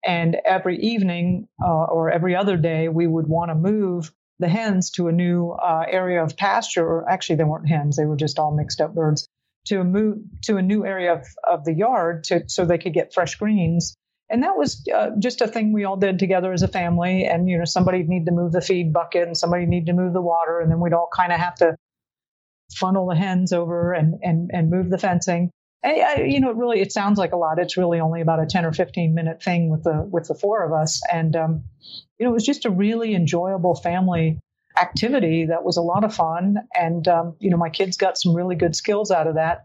And 0.07 0.37
every 0.45 0.78
evening 0.78 1.49
uh, 1.61 1.85
or 1.85 2.09
every 2.11 2.37
other 2.37 2.57
day, 2.57 2.88
we 2.88 3.07
would 3.09 3.26
want 3.26 3.50
to 3.50 3.57
move 3.57 4.12
the 4.38 4.49
hens 4.49 4.93
to 4.93 5.09
a 5.09 5.12
new 5.12 5.50
uh, 5.50 5.85
area 5.88 6.23
of 6.23 6.37
pasture. 6.37 6.87
Or 6.87 7.11
actually, 7.11 7.37
they 7.37 7.45
weren't 7.45 7.69
hens; 7.69 7.97
they 7.97 8.05
were 8.05 8.17
just 8.17 8.38
all 8.38 8.55
mixed 8.55 8.81
up 8.81 8.95
birds. 8.95 9.26
To 9.67 9.83
move 9.83 10.19
to 10.45 10.57
a 10.57 10.62
new 10.62 10.87
area 10.87 11.14
of, 11.14 11.26
of 11.47 11.64
the 11.64 11.75
yard 11.75 12.25
to 12.25 12.45
so 12.47 12.64
they 12.64 12.78
could 12.78 12.95
get 12.95 13.12
fresh 13.12 13.35
greens 13.35 13.97
and 14.31 14.43
that 14.43 14.57
was 14.57 14.87
uh, 14.95 15.11
just 15.19 15.40
a 15.40 15.49
thing 15.49 15.73
we 15.73 15.85
all 15.85 15.97
did 15.97 16.19
together 16.19 16.52
as 16.52 16.62
a 16.62 16.69
family 16.69 17.25
and 17.25 17.49
you 17.49 17.59
know 17.59 17.64
somebody 17.64 18.02
need 18.02 18.26
to 18.26 18.33
move 18.33 18.52
the 18.52 18.61
feed 18.61 18.93
bucket 18.93 19.26
and 19.26 19.37
somebody 19.37 19.67
need 19.67 19.87
to 19.87 19.93
move 19.93 20.12
the 20.12 20.23
water 20.23 20.61
and 20.61 20.71
then 20.71 20.81
we'd 20.81 20.93
all 20.93 21.09
kind 21.14 21.33
of 21.33 21.38
have 21.38 21.55
to 21.57 21.76
funnel 22.73 23.07
the 23.07 23.17
hens 23.17 23.53
over 23.53 23.93
and 23.93 24.15
and 24.23 24.51
and 24.53 24.71
move 24.71 24.91
the 24.91 24.99
fencing 24.99 25.51
and, 25.83 26.31
you 26.31 26.41
know 26.41 26.51
it 26.51 26.57
really 26.57 26.81
it 26.81 26.93
sounds 26.93 27.19
like 27.19 27.33
a 27.33 27.37
lot 27.37 27.59
it's 27.59 27.77
really 27.77 28.01
only 28.01 28.21
about 28.21 28.43
a 28.43 28.47
10 28.47 28.65
or 28.65 28.73
15 28.73 29.15
minute 29.15 29.43
thing 29.43 29.71
with 29.71 29.85
the 29.85 30.07
with 30.11 30.29
the 30.29 30.35
four 30.35 30.65
of 30.65 30.73
us 30.73 31.01
and 31.13 31.37
um, 31.37 31.65
you 32.19 32.27
know 32.27 32.31
it 32.31 32.35
was 32.35 32.45
just 32.45 32.65
a 32.65 32.71
really 32.71 33.15
enjoyable 33.15 33.75
family 33.75 34.39
activity 34.81 35.47
that 35.47 35.65
was 35.65 35.77
a 35.77 35.83
lot 35.83 36.05
of 36.05 36.15
fun 36.15 36.57
and 36.75 37.09
um, 37.09 37.37
you 37.41 37.51
know 37.51 37.57
my 37.57 37.71
kids 37.71 37.97
got 37.97 38.19
some 38.19 38.35
really 38.35 38.57
good 38.57 38.77
skills 38.77 39.11
out 39.11 39.27
of 39.27 39.35
that 39.35 39.65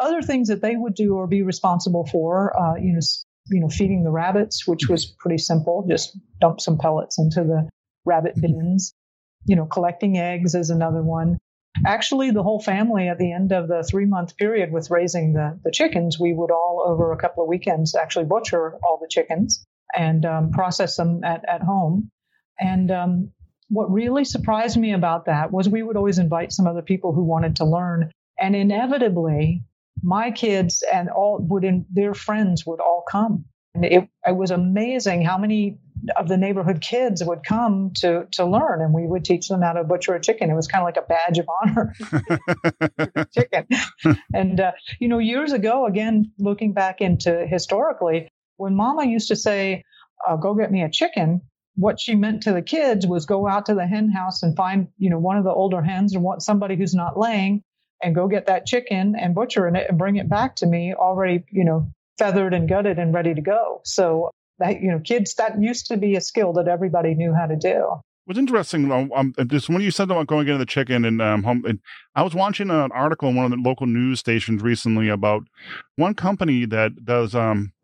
other 0.00 0.22
things 0.22 0.48
that 0.48 0.60
they 0.60 0.76
would 0.76 0.94
do 0.94 1.14
or 1.14 1.26
be 1.26 1.42
responsible 1.42 2.06
for 2.06 2.52
uh, 2.60 2.76
you 2.76 2.92
know 2.92 3.00
you 3.48 3.60
know, 3.60 3.68
feeding 3.68 4.04
the 4.04 4.10
rabbits, 4.10 4.66
which 4.66 4.88
was 4.88 5.06
pretty 5.06 5.38
simple. 5.38 5.86
Just 5.88 6.16
dump 6.40 6.60
some 6.60 6.78
pellets 6.78 7.18
into 7.18 7.44
the 7.44 7.68
rabbit 8.04 8.36
mm-hmm. 8.36 8.58
bins. 8.58 8.94
You 9.46 9.56
know, 9.56 9.66
collecting 9.66 10.16
eggs 10.18 10.54
is 10.54 10.70
another 10.70 11.02
one. 11.02 11.38
Actually, 11.86 12.30
the 12.30 12.42
whole 12.42 12.60
family 12.60 13.08
at 13.08 13.18
the 13.18 13.32
end 13.32 13.52
of 13.52 13.68
the 13.68 13.82
three 13.82 14.06
month 14.06 14.36
period 14.36 14.72
with 14.72 14.90
raising 14.90 15.34
the, 15.34 15.58
the 15.64 15.70
chickens, 15.70 16.18
we 16.18 16.32
would 16.32 16.50
all 16.50 16.84
over 16.86 17.12
a 17.12 17.18
couple 17.18 17.42
of 17.42 17.48
weekends 17.48 17.94
actually 17.94 18.24
butcher 18.24 18.78
all 18.82 18.98
the 19.00 19.08
chickens 19.08 19.64
and 19.94 20.24
um, 20.24 20.50
process 20.50 20.96
them 20.96 21.22
at, 21.24 21.44
at 21.48 21.62
home. 21.62 22.10
And 22.58 22.90
um, 22.90 23.32
what 23.68 23.90
really 23.90 24.24
surprised 24.24 24.76
me 24.76 24.92
about 24.92 25.26
that 25.26 25.52
was 25.52 25.68
we 25.68 25.82
would 25.82 25.96
always 25.96 26.18
invite 26.18 26.52
some 26.52 26.66
other 26.66 26.82
people 26.82 27.12
who 27.12 27.24
wanted 27.24 27.56
to 27.56 27.64
learn. 27.64 28.10
And 28.38 28.56
inevitably, 28.56 29.62
my 30.02 30.30
kids 30.30 30.82
and 30.92 31.08
all 31.08 31.38
would 31.40 31.64
in, 31.64 31.86
their 31.92 32.14
friends 32.14 32.64
would 32.66 32.80
all 32.80 33.04
come. 33.08 33.44
And 33.74 33.84
it, 33.84 34.08
it 34.26 34.36
was 34.36 34.50
amazing 34.50 35.22
how 35.22 35.38
many 35.38 35.78
of 36.16 36.28
the 36.28 36.36
neighborhood 36.36 36.80
kids 36.80 37.22
would 37.24 37.44
come 37.44 37.92
to 37.96 38.26
to 38.32 38.44
learn, 38.44 38.82
and 38.82 38.92
we 38.92 39.06
would 39.06 39.24
teach 39.24 39.48
them 39.48 39.62
how 39.62 39.72
to 39.72 39.84
butcher 39.84 40.14
a 40.14 40.20
chicken. 40.20 40.50
It 40.50 40.54
was 40.54 40.68
kind 40.68 40.82
of 40.82 40.86
like 40.86 40.96
a 40.96 41.02
badge 41.02 41.38
of 41.38 41.48
honor, 41.62 41.94
chicken. 43.34 43.66
and 44.32 44.60
uh, 44.60 44.72
you 44.98 45.08
know, 45.08 45.18
years 45.18 45.52
ago, 45.52 45.86
again, 45.86 46.32
looking 46.38 46.72
back 46.72 47.00
into 47.00 47.46
historically, 47.46 48.28
when 48.56 48.74
Mama 48.74 49.06
used 49.06 49.28
to 49.28 49.36
say, 49.36 49.84
uh, 50.26 50.36
"Go 50.36 50.54
get 50.54 50.70
me 50.70 50.82
a 50.82 50.90
chicken," 50.90 51.42
what 51.76 52.00
she 52.00 52.14
meant 52.14 52.42
to 52.42 52.52
the 52.52 52.62
kids 52.62 53.06
was 53.06 53.26
go 53.26 53.46
out 53.48 53.66
to 53.66 53.74
the 53.74 53.86
hen 53.86 54.10
house 54.10 54.42
and 54.42 54.56
find 54.56 54.88
you 54.98 55.10
know 55.10 55.18
one 55.18 55.36
of 55.36 55.44
the 55.44 55.52
older 55.52 55.82
hens 55.82 56.14
or 56.14 56.20
want 56.20 56.42
somebody 56.42 56.76
who's 56.76 56.94
not 56.94 57.18
laying 57.18 57.62
and 58.02 58.14
go 58.14 58.28
get 58.28 58.46
that 58.46 58.66
chicken 58.66 59.14
and 59.18 59.34
butcher 59.34 59.66
it 59.66 59.86
and 59.88 59.98
bring 59.98 60.16
it 60.16 60.28
back 60.28 60.56
to 60.56 60.66
me 60.66 60.94
already, 60.94 61.44
you 61.50 61.64
know, 61.64 61.88
feathered 62.18 62.54
and 62.54 62.68
gutted 62.68 62.98
and 62.98 63.14
ready 63.14 63.34
to 63.34 63.40
go. 63.40 63.80
So 63.84 64.30
that, 64.58 64.80
you 64.80 64.90
know, 64.90 65.00
kids, 65.00 65.34
that 65.34 65.60
used 65.60 65.86
to 65.86 65.96
be 65.96 66.16
a 66.16 66.20
skill 66.20 66.52
that 66.54 66.68
everybody 66.68 67.14
knew 67.14 67.34
how 67.34 67.46
to 67.46 67.56
do. 67.56 68.00
What's 68.26 68.38
interesting 68.38 68.90
um, 68.90 69.10
when 69.36 69.82
you 69.82 69.90
said 69.90 70.10
about 70.10 70.26
going 70.26 70.48
into 70.48 70.56
the 70.56 70.64
chicken 70.64 71.04
and 71.04 71.20
um, 71.20 71.42
home, 71.42 71.62
and 71.66 71.78
I 72.14 72.22
was 72.22 72.34
watching 72.34 72.70
an 72.70 72.90
article 72.92 73.28
in 73.28 73.34
one 73.34 73.44
of 73.44 73.50
the 73.50 73.58
local 73.58 73.86
news 73.86 74.18
stations 74.18 74.62
recently 74.62 75.10
about 75.10 75.42
one 75.96 76.14
company 76.14 76.64
that 76.64 77.04
does 77.04 77.34
um, 77.34 77.74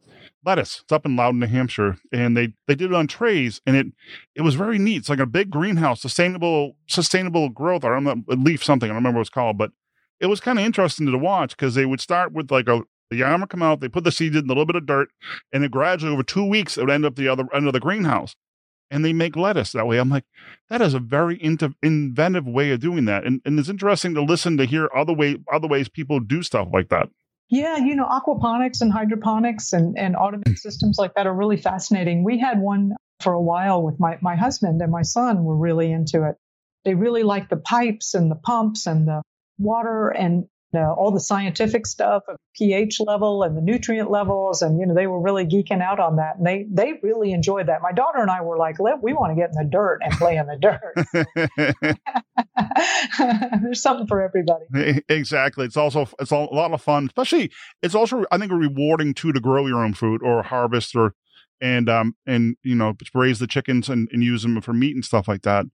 lettuce. 0.45 0.81
It's 0.83 0.93
up 0.93 1.05
in 1.05 1.15
Loudon, 1.15 1.41
New 1.41 1.47
Hampshire, 1.47 1.99
and 2.11 2.35
they 2.37 2.55
they 2.67 2.75
did 2.75 2.91
it 2.91 2.95
on 2.95 3.07
trays, 3.07 3.61
and 3.67 3.77
it 3.77 3.89
it 4.35 4.41
was 4.41 4.55
very 4.55 4.79
neat. 4.79 4.97
It's 4.97 5.09
like 5.11 5.19
a 5.19 5.27
big 5.27 5.51
greenhouse, 5.51 6.01
sustainable 6.01 6.77
sustainable 6.87 7.51
growth. 7.51 7.85
I 7.85 7.89
don't 7.89 8.05
know, 8.05 8.23
leaf 8.29 8.65
something. 8.65 8.89
I 8.89 8.95
don't 8.95 9.03
remember 9.03 9.19
what 9.19 9.27
it's 9.27 9.31
called, 9.31 9.59
but 9.59 9.73
it 10.21 10.27
was 10.27 10.41
kind 10.41 10.59
of 10.59 10.65
interesting 10.65 11.11
to 11.11 11.19
watch 11.19 11.51
because 11.51 11.75
they 11.75 11.87
would 11.87 12.01
start 12.01 12.33
with 12.33 12.51
like 12.51 12.69
a 12.69 12.81
the 13.11 13.17
yam 13.17 13.41
would 13.41 13.51
come 13.51 13.63
out, 13.63 13.81
they 13.81 13.89
put 13.89 14.05
the 14.05 14.13
seeds 14.13 14.37
in 14.37 14.45
a 14.45 14.49
little 14.49 14.67
bit 14.67 14.77
of 14.77 14.87
dirt, 14.87 15.09
and 15.53 15.63
then 15.63 15.71
gradually 15.71 16.13
over 16.13 16.23
two 16.23 16.45
weeks 16.45 16.77
it 16.77 16.83
would 16.83 16.91
end 16.91 17.05
up 17.05 17.17
the 17.17 17.29
other 17.29 17.45
end 17.55 17.67
of 17.67 17.73
the 17.73 17.81
greenhouse. 17.81 18.35
And 18.93 19.05
they 19.05 19.13
make 19.13 19.37
lettuce 19.37 19.71
that 19.73 19.87
way. 19.87 19.99
I'm 19.99 20.09
like, 20.09 20.25
that 20.69 20.83
is 20.83 20.95
a 20.95 20.99
very 20.99 21.41
into, 21.41 21.73
inventive 21.81 22.47
way 22.47 22.73
of 22.73 22.81
doing 22.81 23.05
that, 23.05 23.25
and 23.25 23.41
and 23.45 23.59
it's 23.59 23.69
interesting 23.69 24.15
to 24.15 24.23
listen 24.23 24.57
to 24.57 24.65
hear 24.65 24.89
other 24.97 25.13
way 25.13 25.37
other 25.53 25.69
ways 25.69 25.89
people 25.89 26.19
do 26.19 26.43
stuff 26.43 26.69
like 26.73 26.89
that. 26.89 27.09
Yeah, 27.51 27.79
you 27.79 27.97
know, 27.97 28.07
aquaponics 28.07 28.81
and 28.81 28.93
hydroponics 28.93 29.73
and, 29.73 29.99
and 29.99 30.15
automated 30.15 30.55
mm. 30.55 30.59
systems 30.59 30.99
like 30.99 31.15
that 31.15 31.27
are 31.27 31.35
really 31.35 31.57
fascinating. 31.57 32.23
We 32.23 32.39
had 32.39 32.61
one 32.61 32.93
for 33.21 33.33
a 33.33 33.41
while 33.41 33.83
with 33.83 33.99
my, 33.99 34.19
my 34.23 34.37
husband 34.37 34.81
and 34.81 34.93
my 34.93 35.03
son 35.03 35.43
were 35.45 35.57
really 35.57 35.91
into 35.91 36.29
it. 36.29 36.37
They 36.85 36.95
really 36.95 37.25
liked 37.25 37.51
the 37.51 37.57
pipes 37.57 38.15
and 38.15 38.31
the 38.31 38.37
pumps 38.37 38.87
and 38.87 39.07
the 39.07 39.23
water 39.59 40.09
and 40.09 40.47
uh, 40.75 40.93
all 40.93 41.11
the 41.11 41.21
scientific 41.21 41.87
stuff 41.87 42.23
of 42.29 42.37
pH 42.55 43.01
level 43.01 43.43
and 43.43 43.57
the 43.57 43.61
nutrient 43.61 44.11
levels. 44.11 44.63
And, 44.63 44.79
you 44.79 44.87
know, 44.87 44.95
they 44.95 45.07
were 45.07 45.21
really 45.21 45.45
geeking 45.45 45.83
out 45.83 46.01
on 46.01 46.17
that. 46.17 46.37
And 46.39 46.47
they, 46.47 46.67
they 46.71 46.95
really 47.03 47.33
enjoyed 47.33 47.67
that. 47.67 47.83
My 47.83 47.93
daughter 47.93 48.19
and 48.19 48.31
I 48.31 48.43
were 48.43 48.57
like, 48.57 48.79
we 48.79 49.13
want 49.13 49.33
to 49.33 49.41
get 49.41 49.51
in 49.51 49.57
the 49.57 49.69
dirt 49.71 50.01
and 50.03 50.13
play 50.15 50.37
in 50.37 50.47
the 50.47 50.57
dirt. 50.57 50.95
There's 53.63 53.83
something 53.83 54.07
for 54.07 54.23
everybody. 54.23 55.03
Exactly. 55.09 55.65
It's 55.67 55.77
also, 55.77 56.09
it's 56.19 56.31
a 56.31 56.37
lot 56.37 56.73
of 56.73 56.81
fun, 56.83 57.07
especially 57.07 57.51
it's 57.83 57.95
also, 57.95 58.25
I 58.31 58.39
think, 58.39 58.53
rewarding 58.53 59.15
too 59.15 59.33
to 59.33 59.41
grow 59.41 59.67
your 59.67 59.85
own 59.85 59.95
food 59.95 60.23
or 60.23 60.43
harvest 60.43 60.95
or, 60.95 61.15
and, 61.61 61.89
um, 61.89 62.15
and, 62.27 62.57
you 62.63 62.75
know, 62.75 62.95
raise 63.15 63.39
the 63.39 63.47
chickens 63.47 63.89
and, 63.89 64.09
and 64.13 64.23
use 64.23 64.43
them 64.43 64.61
for 64.61 64.73
meat 64.73 64.95
and 64.95 65.05
stuff 65.05 65.29
like 65.29 65.43
that. 65.43 65.67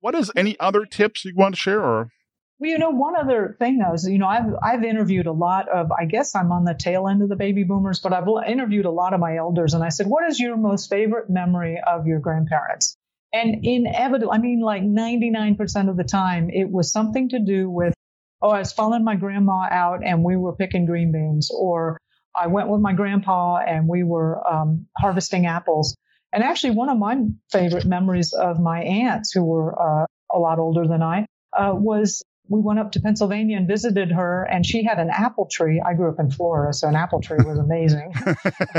What 0.00 0.14
is 0.14 0.30
any 0.34 0.58
other 0.58 0.84
tips 0.84 1.24
you 1.24 1.34
want 1.36 1.54
to 1.54 1.60
share 1.60 1.82
or? 1.82 2.10
Well, 2.60 2.70
you 2.70 2.78
know, 2.78 2.90
one 2.90 3.16
other 3.16 3.56
thing 3.58 3.78
though 3.78 3.94
is, 3.94 4.06
you 4.06 4.18
know, 4.18 4.28
I've 4.28 4.54
I've 4.62 4.84
interviewed 4.84 5.26
a 5.26 5.32
lot 5.32 5.68
of. 5.70 5.90
I 5.92 6.04
guess 6.04 6.34
I'm 6.36 6.52
on 6.52 6.64
the 6.64 6.74
tail 6.74 7.08
end 7.08 7.22
of 7.22 7.30
the 7.30 7.36
baby 7.36 7.64
boomers, 7.64 8.00
but 8.00 8.12
I've 8.12 8.28
interviewed 8.46 8.84
a 8.84 8.90
lot 8.90 9.14
of 9.14 9.20
my 9.20 9.36
elders, 9.36 9.72
and 9.72 9.82
I 9.82 9.88
said, 9.88 10.06
"What 10.06 10.28
is 10.28 10.38
your 10.38 10.58
most 10.58 10.90
favorite 10.90 11.30
memory 11.30 11.80
of 11.86 12.06
your 12.06 12.20
grandparents?" 12.20 12.96
And 13.32 13.64
inevitably, 13.64 14.28
I 14.30 14.38
mean, 14.38 14.60
like 14.60 14.82
99% 14.82 15.88
of 15.88 15.96
the 15.96 16.04
time, 16.04 16.50
it 16.50 16.70
was 16.70 16.92
something 16.92 17.30
to 17.30 17.38
do 17.38 17.70
with, 17.70 17.94
oh, 18.42 18.50
I 18.50 18.58
was 18.58 18.72
following 18.72 19.04
my 19.04 19.14
grandma 19.16 19.68
out 19.70 20.04
and 20.04 20.24
we 20.24 20.36
were 20.36 20.54
picking 20.54 20.84
green 20.84 21.12
beans, 21.12 21.50
or 21.56 21.96
I 22.38 22.48
went 22.48 22.68
with 22.68 22.80
my 22.82 22.92
grandpa 22.92 23.58
and 23.58 23.88
we 23.88 24.02
were 24.02 24.46
um, 24.52 24.86
harvesting 24.98 25.46
apples. 25.46 25.96
And 26.32 26.42
actually, 26.44 26.72
one 26.74 26.90
of 26.90 26.98
my 26.98 27.24
favorite 27.50 27.86
memories 27.86 28.32
of 28.34 28.60
my 28.60 28.82
aunts, 28.82 29.32
who 29.32 29.44
were 29.44 29.80
uh, 29.80 30.06
a 30.34 30.38
lot 30.38 30.58
older 30.58 30.86
than 30.86 31.02
I, 31.02 31.26
uh, 31.56 31.72
was 31.74 32.22
we 32.50 32.60
went 32.60 32.80
up 32.80 32.90
to 32.92 33.00
Pennsylvania 33.00 33.56
and 33.56 33.68
visited 33.68 34.10
her, 34.10 34.42
and 34.42 34.66
she 34.66 34.84
had 34.84 34.98
an 34.98 35.08
apple 35.08 35.46
tree. 35.50 35.80
I 35.80 35.94
grew 35.94 36.10
up 36.10 36.18
in 36.18 36.32
Florida, 36.32 36.72
so 36.72 36.88
an 36.88 36.96
apple 36.96 37.20
tree 37.20 37.38
was 37.38 37.58
amazing. 37.58 38.12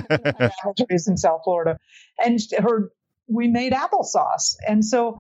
apple 0.09 0.75
trees 0.77 1.07
in 1.07 1.15
South 1.15 1.41
Florida, 1.45 1.79
and 2.23 2.37
her 2.59 2.91
we 3.27 3.47
made 3.47 3.71
applesauce, 3.71 4.57
and 4.67 4.83
so 4.83 5.17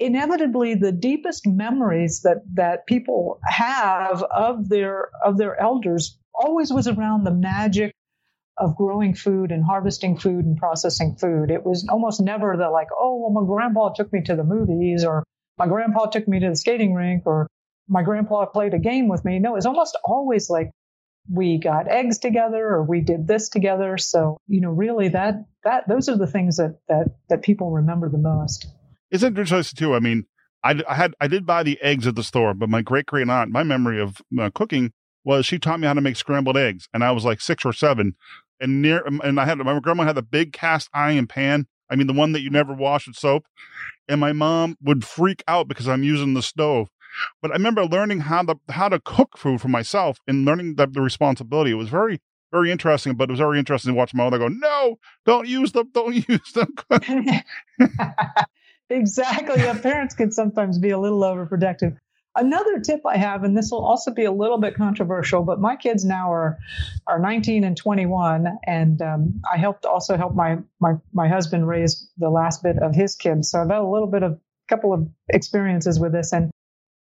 inevitably 0.00 0.74
the 0.74 0.90
deepest 0.90 1.46
memories 1.46 2.22
that 2.22 2.38
that 2.54 2.84
people 2.88 3.38
have 3.44 4.24
of 4.24 4.68
their 4.68 5.10
of 5.24 5.38
their 5.38 5.58
elders 5.60 6.18
always 6.34 6.72
was 6.72 6.88
around 6.88 7.22
the 7.22 7.30
magic 7.30 7.94
of 8.58 8.76
growing 8.76 9.14
food 9.14 9.52
and 9.52 9.64
harvesting 9.64 10.18
food 10.18 10.44
and 10.44 10.56
processing 10.56 11.14
food. 11.14 11.48
It 11.48 11.64
was 11.64 11.86
almost 11.88 12.20
never 12.20 12.56
the 12.56 12.70
like, 12.70 12.88
oh, 12.96 13.18
well, 13.18 13.42
my 13.42 13.46
grandpa 13.46 13.92
took 13.92 14.12
me 14.12 14.22
to 14.22 14.34
the 14.34 14.44
movies 14.44 15.04
or 15.04 15.22
my 15.58 15.66
grandpa 15.66 16.06
took 16.06 16.26
me 16.26 16.40
to 16.40 16.50
the 16.50 16.56
skating 16.56 16.94
rink 16.94 17.22
or 17.26 17.48
my 17.88 18.02
grandpa 18.02 18.46
played 18.46 18.74
a 18.74 18.78
game 18.78 19.08
with 19.08 19.24
me. 19.24 19.38
No, 19.38 19.56
it's 19.56 19.66
almost 19.66 19.98
always 20.04 20.48
like 20.48 20.70
we 21.30 21.58
got 21.58 21.88
eggs 21.88 22.18
together 22.18 22.66
or 22.66 22.84
we 22.84 23.00
did 23.00 23.26
this 23.26 23.48
together. 23.48 23.96
So, 23.96 24.36
you 24.46 24.60
know, 24.60 24.70
really 24.70 25.08
that, 25.08 25.36
that, 25.64 25.88
those 25.88 26.08
are 26.08 26.18
the 26.18 26.26
things 26.26 26.56
that, 26.58 26.78
that, 26.88 27.06
that 27.28 27.42
people 27.42 27.70
remember 27.70 28.08
the 28.08 28.18
most. 28.18 28.66
It's 29.10 29.22
interesting 29.22 29.76
too. 29.76 29.94
I 29.94 30.00
mean, 30.00 30.24
I, 30.62 30.82
I 30.88 30.94
had, 30.94 31.14
I 31.20 31.28
did 31.28 31.46
buy 31.46 31.62
the 31.62 31.80
eggs 31.80 32.06
at 32.06 32.14
the 32.14 32.22
store, 32.22 32.54
but 32.54 32.68
my 32.68 32.82
great 32.82 33.06
great 33.06 33.28
aunt, 33.28 33.50
my 33.50 33.62
memory 33.62 34.00
of 34.00 34.20
uh, 34.38 34.50
cooking 34.54 34.92
was 35.24 35.46
she 35.46 35.58
taught 35.58 35.80
me 35.80 35.86
how 35.86 35.94
to 35.94 36.00
make 36.00 36.16
scrambled 36.16 36.56
eggs. 36.56 36.88
And 36.92 37.02
I 37.02 37.12
was 37.12 37.24
like 37.24 37.40
six 37.40 37.64
or 37.64 37.72
seven 37.72 38.16
and 38.60 38.82
near, 38.82 39.02
and 39.06 39.40
I 39.40 39.44
had, 39.44 39.58
my 39.58 39.78
grandma 39.80 40.04
had 40.04 40.18
a 40.18 40.22
big 40.22 40.52
cast 40.52 40.88
iron 40.92 41.26
pan. 41.26 41.66
I 41.90 41.96
mean, 41.96 42.06
the 42.06 42.12
one 42.12 42.32
that 42.32 42.40
you 42.40 42.50
never 42.50 42.74
wash 42.74 43.06
with 43.06 43.16
soap. 43.16 43.44
And 44.08 44.20
my 44.20 44.32
mom 44.32 44.76
would 44.82 45.04
freak 45.04 45.42
out 45.48 45.68
because 45.68 45.88
I'm 45.88 46.02
using 46.02 46.34
the 46.34 46.42
stove. 46.42 46.88
But 47.42 47.50
I 47.50 47.54
remember 47.54 47.84
learning 47.84 48.20
how 48.20 48.42
to 48.42 48.56
how 48.68 48.88
to 48.88 49.00
cook 49.00 49.36
food 49.36 49.60
for 49.60 49.68
myself 49.68 50.18
and 50.26 50.44
learning 50.44 50.76
the, 50.76 50.86
the 50.86 51.00
responsibility. 51.00 51.70
It 51.70 51.74
was 51.74 51.88
very 51.88 52.20
very 52.54 52.70
interesting, 52.70 53.14
but 53.14 53.28
it 53.28 53.32
was 53.32 53.40
very 53.40 53.58
interesting 53.58 53.92
to 53.92 53.98
watch 53.98 54.14
my 54.14 54.24
mother 54.24 54.38
go, 54.38 54.48
"No, 54.48 54.98
don't 55.26 55.48
use 55.48 55.72
them, 55.72 55.90
don't 55.92 56.14
use 56.28 56.52
them." 56.52 56.72
exactly. 58.90 59.60
Yeah, 59.60 59.78
parents 59.78 60.14
can 60.14 60.30
sometimes 60.30 60.78
be 60.78 60.90
a 60.90 60.98
little 60.98 61.20
overprotective. 61.20 61.96
Another 62.36 62.80
tip 62.80 63.00
I 63.06 63.16
have, 63.16 63.44
and 63.44 63.56
this 63.56 63.70
will 63.70 63.84
also 63.84 64.12
be 64.12 64.24
a 64.24 64.32
little 64.32 64.58
bit 64.58 64.74
controversial, 64.74 65.44
but 65.44 65.60
my 65.60 65.76
kids 65.76 66.04
now 66.04 66.32
are 66.32 66.58
are 67.06 67.18
19 67.18 67.64
and 67.64 67.76
21, 67.76 68.46
and 68.66 69.02
um, 69.02 69.42
I 69.52 69.56
helped 69.56 69.84
also 69.84 70.16
help 70.16 70.34
my 70.34 70.58
my 70.80 70.94
my 71.12 71.28
husband 71.28 71.66
raise 71.66 72.08
the 72.18 72.30
last 72.30 72.62
bit 72.62 72.76
of 72.78 72.94
his 72.94 73.16
kids, 73.16 73.50
so 73.50 73.60
I've 73.60 73.70
had 73.70 73.78
a 73.78 73.86
little 73.86 74.08
bit 74.08 74.22
of 74.22 74.32
a 74.32 74.38
couple 74.68 74.92
of 74.92 75.08
experiences 75.28 75.98
with 75.98 76.12
this, 76.12 76.32
and 76.32 76.50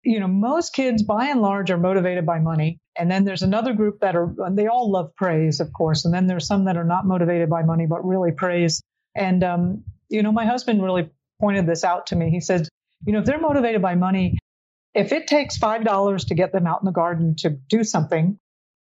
you 0.03 0.19
know, 0.19 0.27
most 0.27 0.73
kids 0.73 1.01
by 1.01 1.27
and 1.27 1.41
large 1.41 1.71
are 1.71 1.77
motivated 1.77 2.25
by 2.25 2.39
money. 2.39 2.79
And 2.97 3.09
then 3.09 3.23
there's 3.23 3.41
another 3.41 3.73
group 3.73 4.01
that 4.01 4.15
are, 4.15 4.33
they 4.51 4.67
all 4.67 4.91
love 4.91 5.15
praise, 5.15 5.59
of 5.59 5.71
course. 5.73 6.05
And 6.05 6.13
then 6.13 6.27
there's 6.27 6.45
some 6.45 6.65
that 6.65 6.77
are 6.77 6.83
not 6.83 7.05
motivated 7.05 7.49
by 7.49 7.63
money, 7.63 7.85
but 7.87 8.05
really 8.05 8.31
praise. 8.31 8.81
And, 9.15 9.43
um, 9.43 9.83
you 10.09 10.21
know, 10.21 10.31
my 10.31 10.45
husband 10.45 10.83
really 10.83 11.09
pointed 11.39 11.65
this 11.65 11.83
out 11.83 12.07
to 12.07 12.15
me. 12.15 12.29
He 12.29 12.41
said, 12.41 12.67
you 13.05 13.13
know, 13.13 13.19
if 13.19 13.25
they're 13.25 13.39
motivated 13.39 13.81
by 13.81 13.95
money, 13.95 14.37
if 14.93 15.11
it 15.11 15.27
takes 15.27 15.57
$5 15.57 16.27
to 16.27 16.35
get 16.35 16.51
them 16.51 16.67
out 16.67 16.81
in 16.81 16.85
the 16.85 16.91
garden 16.91 17.35
to 17.39 17.49
do 17.49 17.83
something, 17.83 18.37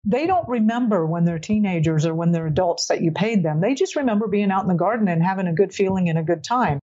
they 0.04 0.26
don't 0.26 0.48
remember 0.48 1.06
when 1.06 1.24
they're 1.24 1.38
teenagers 1.38 2.04
or 2.04 2.14
when 2.14 2.30
they're 2.30 2.46
adults 2.46 2.88
that 2.88 3.00
you 3.00 3.10
paid 3.10 3.42
them. 3.42 3.60
They 3.60 3.74
just 3.74 3.96
remember 3.96 4.28
being 4.28 4.50
out 4.50 4.62
in 4.62 4.68
the 4.68 4.74
garden 4.74 5.08
and 5.08 5.22
having 5.22 5.46
a 5.46 5.54
good 5.54 5.72
feeling 5.72 6.10
and 6.10 6.18
a 6.18 6.22
good 6.22 6.44
time. 6.44 6.78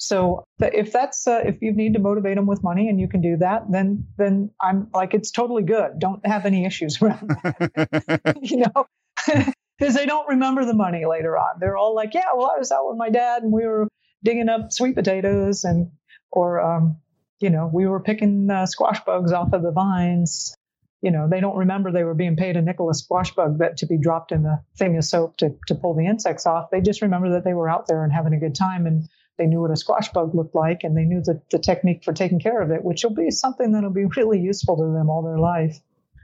So 0.00 0.46
if 0.58 0.92
that's 0.92 1.26
uh, 1.26 1.42
if 1.44 1.60
you 1.60 1.72
need 1.72 1.92
to 1.92 1.98
motivate 2.00 2.36
them 2.36 2.46
with 2.46 2.64
money 2.64 2.88
and 2.88 2.98
you 2.98 3.06
can 3.06 3.20
do 3.20 3.36
that, 3.36 3.70
then 3.70 4.06
then 4.16 4.50
I'm 4.60 4.88
like 4.94 5.12
it's 5.12 5.30
totally 5.30 5.62
good. 5.62 5.98
Don't 5.98 6.26
have 6.26 6.46
any 6.46 6.64
issues 6.64 7.00
around 7.02 7.28
that, 7.28 8.38
you 8.42 8.56
know, 8.56 8.86
because 9.78 9.94
they 9.94 10.06
don't 10.06 10.26
remember 10.26 10.64
the 10.64 10.74
money 10.74 11.04
later 11.04 11.36
on. 11.36 11.60
They're 11.60 11.76
all 11.76 11.94
like, 11.94 12.14
yeah, 12.14 12.32
well, 12.34 12.50
I 12.54 12.58
was 12.58 12.72
out 12.72 12.88
with 12.88 12.96
my 12.96 13.10
dad 13.10 13.42
and 13.42 13.52
we 13.52 13.66
were 13.66 13.88
digging 14.24 14.48
up 14.48 14.72
sweet 14.72 14.94
potatoes 14.94 15.64
and 15.64 15.90
or 16.32 16.62
um, 16.62 16.96
you 17.38 17.50
know 17.50 17.70
we 17.72 17.86
were 17.86 18.00
picking 18.00 18.48
uh, 18.50 18.64
squash 18.64 19.04
bugs 19.04 19.32
off 19.32 19.52
of 19.52 19.62
the 19.62 19.70
vines. 19.70 20.54
You 21.02 21.10
know, 21.10 21.28
they 21.30 21.40
don't 21.40 21.56
remember 21.56 21.92
they 21.92 22.04
were 22.04 22.14
being 22.14 22.36
paid 22.36 22.56
a 22.56 22.62
nickel 22.62 22.88
a 22.88 22.94
squash 22.94 23.34
bug 23.34 23.58
that 23.58 23.76
to 23.78 23.86
be 23.86 23.98
dropped 23.98 24.32
in 24.32 24.44
the 24.44 24.62
thing 24.78 24.96
of 24.96 25.04
soap 25.04 25.36
to 25.38 25.56
to 25.66 25.74
pull 25.74 25.94
the 25.94 26.06
insects 26.06 26.46
off. 26.46 26.70
They 26.70 26.80
just 26.80 27.02
remember 27.02 27.32
that 27.32 27.44
they 27.44 27.52
were 27.52 27.68
out 27.68 27.86
there 27.86 28.02
and 28.02 28.10
having 28.10 28.32
a 28.32 28.40
good 28.40 28.54
time 28.54 28.86
and 28.86 29.06
they 29.40 29.46
knew 29.46 29.62
what 29.62 29.70
a 29.70 29.76
squash 29.76 30.10
bug 30.10 30.34
looked 30.34 30.54
like 30.54 30.84
and 30.84 30.94
they 30.94 31.04
knew 31.04 31.22
the, 31.22 31.40
the 31.50 31.58
technique 31.58 32.04
for 32.04 32.12
taking 32.12 32.38
care 32.38 32.60
of 32.60 32.70
it, 32.70 32.84
which 32.84 33.02
will 33.02 33.14
be 33.14 33.30
something 33.30 33.72
that'll 33.72 33.88
be 33.88 34.04
really 34.04 34.38
useful 34.38 34.76
to 34.76 34.82
them 34.92 35.08
all 35.08 35.22
their 35.22 35.38
life. 35.38 35.80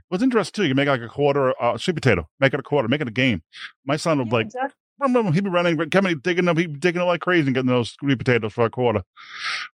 What's 0.09 0.23
interesting 0.23 0.53
too, 0.53 0.67
you 0.67 0.69
can 0.69 0.77
make 0.77 0.87
like 0.87 1.01
a 1.01 1.07
quarter 1.07 1.59
uh, 1.61 1.79
sweet 1.79 1.95
potato, 1.95 2.29
make 2.39 2.53
it 2.53 2.59
a 2.59 2.63
quarter, 2.63 2.87
make 2.87 3.01
it 3.01 3.07
a 3.07 3.11
game. 3.11 3.41
My 3.85 3.97
son 3.97 4.19
would 4.19 4.27
yeah, 4.27 4.33
like, 4.33 4.45
exactly. 4.45 5.31
he'd 5.33 5.43
be 5.43 5.49
running, 5.49 5.89
coming, 5.89 6.19
digging 6.19 6.47
up, 6.47 6.57
he'd 6.59 6.73
be 6.73 6.79
digging 6.79 7.01
up 7.01 7.07
like 7.07 7.21
crazy 7.21 7.47
and 7.47 7.55
getting 7.55 7.69
those 7.69 7.97
sweet 7.99 8.19
potatoes 8.19 8.53
for 8.53 8.65
a 8.65 8.69
quarter. 8.69 9.01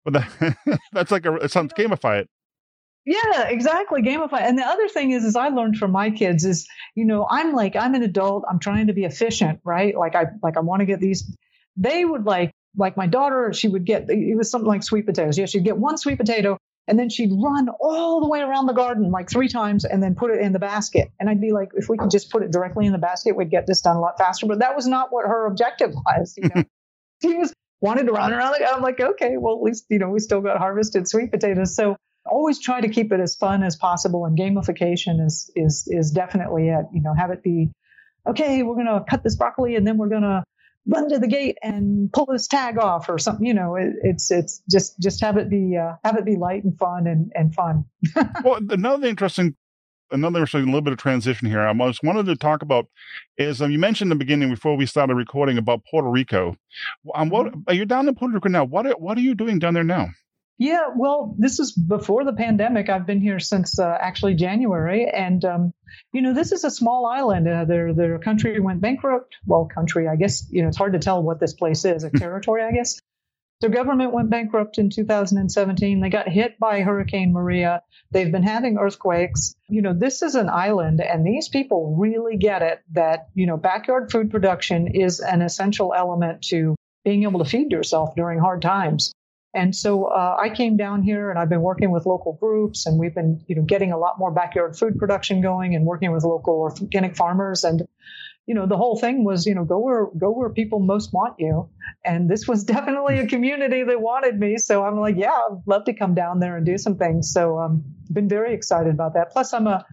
But 0.05 0.15
that, 0.15 0.79
that's 0.93 1.11
like 1.11 1.27
a, 1.27 1.35
it 1.35 1.51
sounds 1.51 1.73
gamify 1.75 2.21
it. 2.21 2.31
Yeah, 3.05 3.49
exactly. 3.49 4.01
Gamify. 4.03 4.43
And 4.43 4.57
the 4.57 4.63
other 4.63 4.87
thing 4.87 5.11
is, 5.11 5.25
is 5.25 5.35
I 5.35 5.49
learned 5.49 5.77
from 5.77 5.91
my 5.91 6.11
kids 6.11 6.45
is, 6.45 6.69
you 6.95 7.05
know, 7.05 7.27
I'm 7.29 7.53
like, 7.53 7.75
I'm 7.75 7.97
an 7.97 8.05
adult. 8.05 8.45
I'm 8.49 8.61
trying 8.61 8.87
to 8.87 8.93
be 8.93 9.03
efficient, 9.03 9.59
right? 9.65 9.97
Like 9.97 10.15
I, 10.15 10.27
like 10.41 10.57
I 10.57 10.61
want 10.61 10.81
to 10.81 10.87
get 10.87 11.01
these. 11.01 11.37
They 11.77 12.05
would 12.05 12.25
like 12.25 12.53
like 12.77 12.97
my 12.97 13.07
daughter, 13.07 13.53
she 13.53 13.69
would 13.69 13.85
get, 13.85 14.09
it 14.09 14.37
was 14.37 14.51
something 14.51 14.69
like 14.69 14.83
sweet 14.83 15.07
potatoes. 15.07 15.39
Yeah, 15.39 15.47
she'd 15.47 15.65
get 15.65 15.77
one 15.77 15.99
sweet 15.99 16.19
potato 16.19 16.59
And 16.89 16.99
then 16.99 17.11
she'd 17.11 17.31
run 17.33 17.69
all 17.81 18.21
the 18.21 18.29
way 18.29 18.41
around 18.41 18.67
the 18.67 18.73
garden 18.73 19.11
like 19.11 19.31
three 19.31 19.49
times 19.49 19.85
and 19.85 20.03
then 20.03 20.15
put 20.15 20.31
it 20.31 20.41
in 20.41 20.53
the 20.53 20.59
basket. 20.59 21.11
And 21.21 21.31
I'd 21.31 21.41
be 21.41 21.53
like, 21.53 21.71
if 21.75 21.89
we 21.89 21.97
could 21.97 22.11
just 22.11 22.31
put 22.31 22.43
it 22.43 22.51
directly 22.51 22.87
in 22.87 22.93
the 22.93 22.99
basket, 22.99 23.37
we'd 23.37 23.51
get 23.51 23.67
this 23.67 23.83
done 23.83 23.97
a 23.97 24.01
lot 24.01 24.19
faster. 24.19 24.47
But 24.47 24.59
that 24.61 24.75
was 24.75 24.87
not 24.87 25.13
what 25.13 25.27
her 25.27 25.47
objective 25.47 25.91
was. 25.95 26.35
You 26.37 26.51
know, 26.55 26.65
she 27.23 27.35
was 27.35 27.53
wanted 27.81 28.07
to 28.07 28.13
run 28.13 28.33
around. 28.33 28.57
I'm 28.67 28.83
like, 28.83 29.01
okay, 29.01 29.37
well, 29.39 29.57
at 29.57 29.63
least, 29.63 29.87
you 29.91 29.99
know, 29.99 30.09
we 30.09 30.19
still 30.19 30.41
got 30.41 30.59
harvested 30.59 31.09
sweet 31.09 31.31
potatoes. 31.31 31.77
So 31.77 31.97
always 32.27 32.61
try 32.61 32.81
to 32.81 32.89
keep 32.89 33.13
it 33.13 33.21
as 33.21 33.37
fun 33.37 33.63
as 33.63 33.77
possible. 33.77 34.25
And 34.25 34.37
gamification 34.37 35.25
is, 35.25 35.51
is, 35.55 35.87
is 35.89 36.11
definitely 36.11 36.69
it. 36.69 36.87
You 36.93 37.03
know, 37.03 37.15
have 37.15 37.31
it 37.31 37.43
be, 37.43 37.71
okay, 38.27 38.63
we're 38.63 38.75
going 38.75 38.87
to 38.87 39.05
cut 39.09 39.23
this 39.23 39.37
broccoli 39.37 39.77
and 39.77 39.87
then 39.87 39.99
we're 39.99 40.09
going 40.09 40.23
to 40.23 40.43
run 40.87 41.09
to 41.09 41.19
the 41.19 41.29
gate 41.29 41.59
and 41.63 42.13
pull 42.13 42.27
this 42.27 42.49
tag 42.49 42.79
off 42.79 43.09
or 43.09 43.19
something. 43.19 43.47
You 43.47 43.55
know, 43.55 43.77
it, 43.77 43.95
it's 44.03 44.31
it's 44.31 44.63
just 44.71 44.99
just 45.01 45.21
have 45.21 45.37
it 45.37 45.49
be 45.49 45.77
uh, 45.77 45.95
have 46.05 46.17
it 46.17 46.25
be 46.25 46.37
light 46.37 46.65
and 46.65 46.77
fun 46.79 47.07
and 47.07 47.33
and 47.35 47.55
fun. 47.55 47.85
well, 48.45 48.61
another 48.71 49.07
interesting. 49.07 49.57
Another 50.11 50.41
interesting 50.41 50.67
little 50.67 50.83
bit 50.83 50.93
of 50.93 50.99
transition 50.99 51.49
here. 51.49 51.61
I 51.61 51.73
just 51.73 52.03
wanted 52.03 52.27
to 52.27 52.37
talk 52.37 52.61
about 52.61 52.87
is 53.39 53.63
um, 53.63 53.71
you 53.71 53.79
mentioned 53.79 54.13
in 54.13 54.19
the 54.19 54.23
beginning 54.23 54.51
before 54.51 54.77
we 54.77 54.85
started 54.85 55.15
recording 55.15 55.57
about 55.57 55.87
Puerto 55.91 56.11
Rico. 56.11 56.55
Um, 57.15 57.31
what 57.31 57.47
mm-hmm. 57.47 57.61
are 57.67 57.73
you 57.73 57.87
down 57.87 58.07
in 58.07 58.15
Puerto 58.15 58.35
Rico 58.35 58.51
now? 58.51 58.65
What 58.65 58.87
are, 58.87 58.93
what 58.93 59.17
are 59.17 59.23
you 59.23 59.35
doing 59.35 59.59
down 59.59 59.73
there 59.73 59.83
now? 59.83 60.11
Yeah, 60.63 60.91
well, 60.97 61.35
this 61.39 61.59
is 61.59 61.73
before 61.73 62.25
the 62.25 62.33
pandemic. 62.33 62.89
I've 62.89 63.05
been 63.05 63.21
here 63.21 63.41
since 63.41 63.81
uh, 63.81 63.99
actually 64.01 64.35
January, 64.35 65.11
and 65.13 65.45
um, 65.45 65.75
you 66.13 66.23
know, 66.23 66.35
this 66.35 66.53
is 66.53 66.63
a 66.63 66.71
small 66.71 67.05
island. 67.05 67.49
Uh, 67.49 67.65
their 67.65 67.93
their 67.93 68.21
country 68.21 68.61
went 68.61 68.81
bankrupt. 68.81 69.35
Well, 69.45 69.67
country, 69.67 70.07
I 70.07 70.15
guess. 70.15 70.47
You 70.53 70.63
know, 70.63 70.69
it's 70.69 70.77
hard 70.77 70.93
to 70.93 71.01
tell 71.01 71.21
what 71.21 71.41
this 71.41 71.53
place 71.53 71.85
is. 71.85 72.05
A 72.05 72.11
territory, 72.11 72.63
I 72.63 72.71
guess. 72.71 73.01
Their 73.61 73.71
government 73.71 74.13
went 74.13 74.31
bankrupt 74.31 74.79
in 74.79 74.89
2017. 74.89 76.01
They 76.01 76.09
got 76.11 76.29
hit 76.29 76.61
by 76.61 76.83
Hurricane 76.83 77.33
Maria. 77.33 77.83
They've 78.13 78.31
been 78.31 78.45
having 78.45 78.79
earthquakes. 78.79 79.57
You 79.69 79.83
know, 79.83 79.95
this 79.99 80.23
is 80.23 80.37
an 80.37 80.49
island, 80.49 81.01
and 81.01 81.27
these 81.27 81.49
people 81.49 81.97
really 81.99 82.37
get 82.37 82.63
it 82.63 82.83
that 82.93 83.31
you 83.35 83.49
know, 83.49 83.57
backyard 83.57 84.13
food 84.13 84.31
production 84.31 84.95
is 84.95 85.19
an 85.19 85.43
essential 85.43 85.93
element 85.93 86.43
to 86.51 86.77
being 87.05 87.25
able 87.25 87.43
to 87.43 87.51
feed 87.51 87.73
yourself 87.73 88.15
during 88.15 88.39
hard 88.39 88.63
times. 88.63 89.13
And 89.55 89.77
so 89.77 90.05
uh, 90.05 90.37
I 90.41 90.49
came 90.49 90.77
down 90.77 91.03
here 91.03 91.29
and 91.29 91.39
I've 91.39 91.51
been 91.51 91.61
working 91.61 91.91
with 91.91 92.07
local 92.07 92.33
groups 92.35 92.87
and 92.87 92.99
we've 92.99 93.15
been, 93.15 93.45
you 93.49 93.57
know, 93.57 93.63
getting 93.63 93.93
a 93.93 93.99
lot 93.99 94.19
more 94.19 94.31
backyard 94.31 94.77
food 94.79 94.99
production 94.99 95.43
going 95.43 95.75
and 95.75 95.85
working 95.85 96.11
with 96.13 96.25
local 96.25 96.55
organic 96.61 97.17
farmers. 97.17 97.63
And, 97.65 97.83
you 98.47 98.55
know, 98.55 98.67
the 98.67 98.79
whole 98.79 98.99
thing 98.99 99.25
was, 99.25 99.45
you 99.45 99.55
know, 99.55 99.65
go 99.65 99.79
where, 99.79 100.07
go 100.07 100.31
where 100.31 100.49
people 100.49 100.81
most 100.81 101.13
want 101.13 101.37
you. 101.39 101.69
And 102.03 102.31
this 102.31 102.49
was 102.49 102.65
definitely 102.77 103.19
a 103.19 103.27
community 103.27 103.83
that 103.83 104.01
wanted 104.01 104.39
me. 104.39 104.57
So 104.57 104.85
I'm 104.85 104.99
like, 104.99 105.17
yeah, 105.19 105.29
I'd 105.29 105.63
love 105.67 105.85
to 105.85 105.93
come 105.93 106.15
down 106.15 106.41
there 106.41 106.57
and 106.57 106.65
do 106.65 106.79
some 106.79 106.97
things. 106.97 107.33
So 107.33 107.59
i 107.59 107.67
um, 107.67 107.85
been 108.11 108.29
very 108.29 108.55
excited 108.55 108.93
about 108.93 109.15
that. 109.15 109.33
Plus 109.33 109.53
I'm 109.53 109.67
a, 109.67 109.85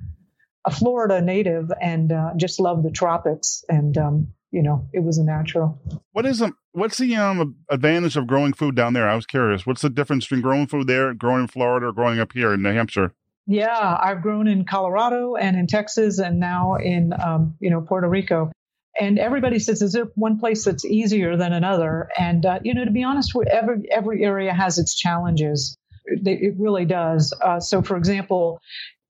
a 0.66 0.72
Florida 0.72 1.22
native 1.22 1.70
and 1.82 2.12
uh, 2.14 2.32
just 2.38 2.62
love 2.62 2.84
the 2.84 2.92
tropics. 2.92 3.64
And, 3.68 3.98
um, 3.98 4.34
you 4.52 4.64
know, 4.64 4.88
it 4.94 5.04
was 5.04 5.18
a 5.18 5.24
natural. 5.24 5.80
What 6.12 6.26
is 6.26 6.42
um, 6.42 6.58
what's 6.72 6.98
the 6.98 7.16
um 7.16 7.56
advantage 7.70 8.18
of 8.18 8.28
growing 8.28 8.54
food 8.54 8.76
down 8.76 8.94
there? 8.94 9.08
I 9.08 9.16
was 9.16 9.26
curious. 9.26 9.66
What's 9.66 9.82
the 9.82 9.90
difference 9.90 10.26
between 10.26 10.42
growing 10.42 10.68
food 10.68 10.88
there, 10.88 11.14
growing 11.14 11.42
in 11.42 11.48
Florida, 11.48 11.88
or 11.88 11.94
growing 11.94 12.20
up 12.20 12.34
here 12.34 12.54
in 12.54 12.62
New 12.62 12.74
Hampshire? 12.74 13.14
Yeah, 13.46 13.98
I've 14.02 14.22
grown 14.22 14.48
in 14.48 14.66
Colorado 14.66 15.36
and 15.36 15.58
in 15.58 15.68
Texas, 15.68 16.20
and 16.20 16.40
now 16.40 16.76
in 16.76 17.14
um, 17.20 17.56
you 17.60 17.70
know 17.70 17.82
Puerto 17.82 18.08
Rico. 18.08 18.52
And 19.00 19.20
everybody 19.20 19.60
says, 19.60 19.82
"Is 19.82 19.94
there 19.94 20.08
one 20.16 20.40
place 20.40 20.66
that's 20.66 20.86
easier 20.86 21.38
than 21.38 21.54
another?" 21.54 22.10
And 22.18 22.46
uh, 22.46 22.60
you 22.64 22.74
know, 22.74 22.86
to 22.86 22.92
be 22.92 23.04
honest, 23.04 23.36
every 23.50 23.90
every 23.92 24.24
area 24.24 24.54
has 24.54 24.80
its 24.80 24.96
challenges. 24.96 25.76
It, 26.06 26.28
it 26.28 26.54
really 26.58 26.86
does. 26.86 27.34
Uh, 27.40 27.60
so, 27.60 27.84
for 27.84 27.98
example, 27.98 28.60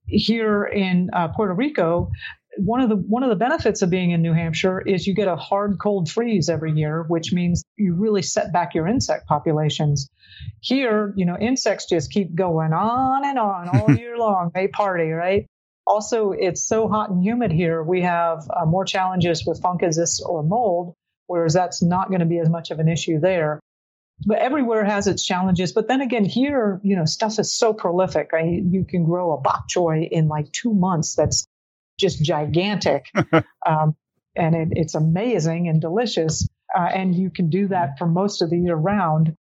here 0.06 0.66
in 0.66 1.10
uh, 1.14 1.30
Puerto 1.30 1.54
Rico, 1.54 2.12
one 2.60 2.82
of 2.82 2.90
the 2.90 2.96
one 2.96 3.24
of 3.24 3.30
the 3.30 3.36
benefits 3.36 3.82
of 3.82 3.90
being 3.90 4.12
in 4.12 4.22
New 4.22 4.34
Hampshire 4.34 4.82
is 4.82 5.08
you 5.08 5.14
get 5.14 5.28
a 5.28 5.36
hard 5.36 5.80
cold 5.80 6.10
freeze 6.10 6.50
every 6.50 6.74
year, 6.74 7.04
which 7.08 7.32
means 7.32 7.64
you 7.78 7.96
really 7.96 8.22
set 8.22 8.52
back 8.52 8.76
your 8.76 8.88
insect 8.88 9.28
populations. 9.28 10.10
Here, 10.60 11.14
you 11.16 11.26
know, 11.26 11.38
insects 11.38 11.88
just 11.88 12.12
keep 12.12 12.36
going 12.36 12.74
on 12.74 13.26
and 13.26 13.40
on 13.40 13.70
all 13.70 13.92
year 13.96 14.18
long. 14.18 14.52
They 14.54 14.68
party, 14.68 15.10
right? 15.10 15.46
Also, 15.88 16.32
it's 16.32 16.68
so 16.68 16.88
hot 16.88 17.10
and 17.10 17.24
humid 17.24 17.52
here. 17.52 17.82
We 17.82 18.02
have 18.02 18.48
uh, 18.50 18.66
more 18.66 18.86
challenges 18.86 19.46
with 19.46 19.62
fungus's 19.62 20.22
or 20.22 20.44
mold, 20.44 20.94
whereas 21.28 21.54
that's 21.54 21.82
not 21.82 22.10
going 22.10 22.20
to 22.20 22.28
be 22.28 22.40
as 22.40 22.50
much 22.50 22.72
of 22.72 22.80
an 22.80 22.88
issue 22.88 23.20
there. 23.20 23.60
But 24.26 24.40
everywhere 24.40 24.84
has 24.84 25.08
its 25.08 25.26
challenges. 25.26 25.72
But 25.72 25.88
then 25.88 26.02
again, 26.02 26.26
here, 26.26 26.82
you 26.84 26.98
know, 26.98 27.06
stuff 27.06 27.40
is 27.40 27.58
so 27.58 27.74
prolific. 27.74 28.32
I, 28.34 28.42
you 28.42 28.86
can 28.88 29.06
grow 29.06 29.32
a 29.32 29.38
bok 29.38 29.70
choy 29.70 30.08
in 30.12 30.28
like 30.28 30.52
two 30.52 30.74
months. 30.74 31.16
That's 31.16 31.48
just 32.00 32.24
gigantic. 32.24 33.06
um, 33.66 33.96
and 34.36 34.56
it, 34.56 34.70
it's 34.72 34.96
amazing 34.96 35.68
and 35.68 35.82
delicious. 35.82 36.48
Uh, 36.76 36.82
and 36.82 37.16
you 37.16 37.30
can 37.30 37.50
do 37.50 37.68
that 37.68 37.98
for 37.98 38.06
most 38.06 38.42
of 38.42 38.50
the 38.50 38.58
year 38.58 38.76
round. 38.76 39.36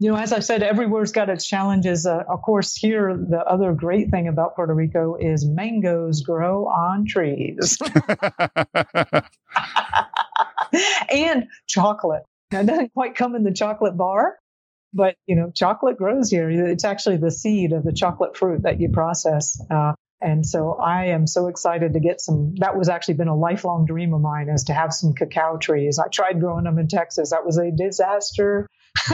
You 0.00 0.10
know, 0.10 0.16
as 0.16 0.32
I 0.32 0.40
said, 0.40 0.62
everywhere's 0.62 1.12
got 1.12 1.30
its 1.30 1.46
challenges. 1.46 2.04
Uh, 2.04 2.24
of 2.28 2.42
course, 2.42 2.74
here, 2.74 3.16
the 3.16 3.38
other 3.38 3.72
great 3.72 4.10
thing 4.10 4.26
about 4.26 4.56
Puerto 4.56 4.74
Rico 4.74 5.16
is 5.18 5.46
mangoes 5.46 6.22
grow 6.22 6.66
on 6.66 7.06
trees. 7.06 7.78
and 11.10 11.46
chocolate. 11.66 12.24
Now, 12.50 12.60
it 12.60 12.66
doesn't 12.66 12.92
quite 12.92 13.14
come 13.14 13.34
in 13.34 13.44
the 13.44 13.52
chocolate 13.52 13.96
bar, 13.96 14.38
but 14.92 15.16
you 15.26 15.36
know, 15.36 15.50
chocolate 15.54 15.96
grows 15.96 16.30
here. 16.30 16.50
It's 16.50 16.84
actually 16.84 17.18
the 17.18 17.30
seed 17.30 17.72
of 17.72 17.84
the 17.84 17.92
chocolate 17.92 18.36
fruit 18.36 18.62
that 18.62 18.80
you 18.80 18.90
process. 18.90 19.60
Uh, 19.70 19.92
and 20.24 20.46
so 20.46 20.72
I 20.74 21.06
am 21.06 21.26
so 21.26 21.48
excited 21.48 21.92
to 21.92 22.00
get 22.00 22.20
some. 22.20 22.54
That 22.56 22.76
was 22.76 22.88
actually 22.88 23.14
been 23.14 23.28
a 23.28 23.36
lifelong 23.36 23.84
dream 23.84 24.14
of 24.14 24.22
mine 24.22 24.48
is 24.48 24.64
to 24.64 24.72
have 24.72 24.92
some 24.92 25.12
cacao 25.12 25.58
trees. 25.58 25.98
I 25.98 26.08
tried 26.08 26.40
growing 26.40 26.64
them 26.64 26.78
in 26.78 26.88
Texas. 26.88 27.30
That 27.30 27.44
was 27.44 27.58
a 27.58 27.70
disaster. 27.70 28.66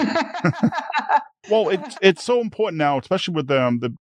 well, 1.51 1.68
it's 1.68 1.96
it's 2.01 2.23
so 2.23 2.40
important 2.40 2.79
now, 2.79 2.99
especially 2.99 3.35
with 3.35 3.51
um, 3.51 3.81
the 3.81 3.94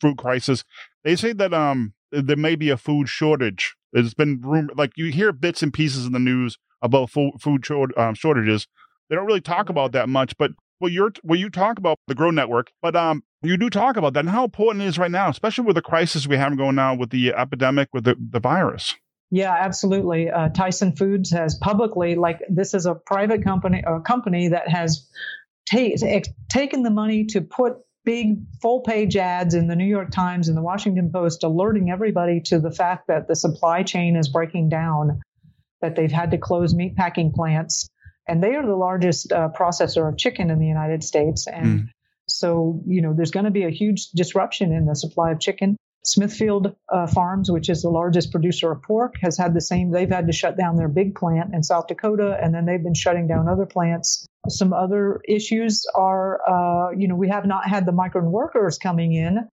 fruit 0.00 0.18
crisis. 0.18 0.64
They 1.04 1.14
say 1.16 1.32
that 1.32 1.54
um 1.54 1.94
there 2.10 2.36
may 2.36 2.56
be 2.56 2.70
a 2.70 2.76
food 2.76 3.08
shortage. 3.08 3.76
There's 3.92 4.14
been 4.14 4.40
room 4.40 4.70
like 4.74 4.92
you 4.96 5.12
hear 5.12 5.32
bits 5.32 5.62
and 5.62 5.72
pieces 5.72 6.06
in 6.06 6.12
the 6.12 6.18
news 6.18 6.58
about 6.82 7.10
food, 7.10 7.32
food 7.40 7.64
short, 7.64 7.96
um, 7.96 8.14
shortages. 8.14 8.66
They 9.08 9.16
don't 9.16 9.26
really 9.26 9.40
talk 9.40 9.68
about 9.68 9.92
that 9.92 10.08
much, 10.08 10.36
but 10.38 10.52
well, 10.80 10.90
you're 10.90 11.12
well, 11.22 11.38
you 11.38 11.50
talk 11.50 11.78
about 11.78 11.98
the 12.06 12.14
Grow 12.14 12.30
Network, 12.30 12.72
but 12.82 12.96
um, 12.96 13.22
you 13.42 13.56
do 13.56 13.70
talk 13.70 13.96
about 13.96 14.14
that 14.14 14.20
and 14.20 14.30
how 14.30 14.44
important 14.44 14.82
it 14.84 14.88
is 14.88 14.98
right 14.98 15.10
now, 15.10 15.28
especially 15.28 15.64
with 15.64 15.76
the 15.76 15.82
crisis 15.82 16.26
we 16.26 16.36
have 16.36 16.56
going 16.56 16.78
on 16.78 16.98
with 16.98 17.10
the 17.10 17.34
epidemic 17.34 17.88
with 17.92 18.04
the, 18.04 18.16
the 18.18 18.40
virus. 18.40 18.94
Yeah, 19.30 19.54
absolutely. 19.54 20.30
Uh, 20.30 20.48
Tyson 20.48 20.96
Foods 20.96 21.30
has 21.32 21.54
publicly, 21.54 22.14
like, 22.14 22.40
this 22.48 22.72
is 22.72 22.86
a 22.86 22.94
private 22.94 23.44
company, 23.44 23.82
a 23.86 24.00
company 24.00 24.48
that 24.48 24.68
has 24.68 25.06
ta- 25.70 26.22
taken 26.48 26.82
the 26.82 26.90
money 26.90 27.26
to 27.26 27.42
put 27.42 27.74
big 28.04 28.38
full 28.62 28.80
page 28.80 29.16
ads 29.16 29.54
in 29.54 29.68
the 29.68 29.76
New 29.76 29.84
York 29.84 30.10
Times 30.10 30.48
and 30.48 30.56
the 30.56 30.62
Washington 30.62 31.10
Post, 31.12 31.44
alerting 31.44 31.90
everybody 31.90 32.40
to 32.46 32.58
the 32.58 32.70
fact 32.70 33.08
that 33.08 33.28
the 33.28 33.36
supply 33.36 33.82
chain 33.82 34.16
is 34.16 34.28
breaking 34.28 34.70
down, 34.70 35.20
that 35.82 35.94
they've 35.94 36.10
had 36.10 36.30
to 36.30 36.38
close 36.38 36.74
meat 36.74 36.96
packing 36.96 37.32
plants. 37.32 37.90
And 38.26 38.42
they 38.42 38.54
are 38.54 38.64
the 38.64 38.76
largest 38.76 39.30
uh, 39.30 39.50
processor 39.54 40.08
of 40.08 40.16
chicken 40.16 40.50
in 40.50 40.58
the 40.58 40.66
United 40.66 41.04
States. 41.04 41.46
And 41.46 41.66
mm. 41.66 41.88
So, 42.28 42.82
you 42.86 43.02
know, 43.02 43.14
there's 43.14 43.30
going 43.30 43.44
to 43.44 43.50
be 43.50 43.64
a 43.64 43.70
huge 43.70 44.10
disruption 44.10 44.72
in 44.72 44.86
the 44.86 44.94
supply 44.94 45.32
of 45.32 45.40
chicken. 45.40 45.76
Smithfield 46.04 46.74
uh, 46.88 47.06
Farms, 47.06 47.50
which 47.50 47.68
is 47.68 47.82
the 47.82 47.90
largest 47.90 48.30
producer 48.30 48.72
of 48.72 48.82
pork, 48.82 49.14
has 49.20 49.36
had 49.36 49.52
the 49.52 49.60
same. 49.60 49.90
They've 49.90 50.08
had 50.08 50.26
to 50.26 50.32
shut 50.32 50.56
down 50.56 50.76
their 50.76 50.88
big 50.88 51.14
plant 51.14 51.54
in 51.54 51.62
South 51.62 51.86
Dakota, 51.86 52.38
and 52.40 52.54
then 52.54 52.64
they've 52.64 52.82
been 52.82 52.94
shutting 52.94 53.26
down 53.26 53.48
other 53.48 53.66
plants. 53.66 54.26
Some 54.48 54.72
other 54.72 55.20
issues 55.28 55.84
are, 55.94 56.40
uh, 56.48 56.90
you 56.92 57.08
know, 57.08 57.16
we 57.16 57.28
have 57.28 57.46
not 57.46 57.68
had 57.68 57.84
the 57.84 57.92
migrant 57.92 58.28
workers 58.28 58.78
coming 58.78 59.12
in. 59.12 59.48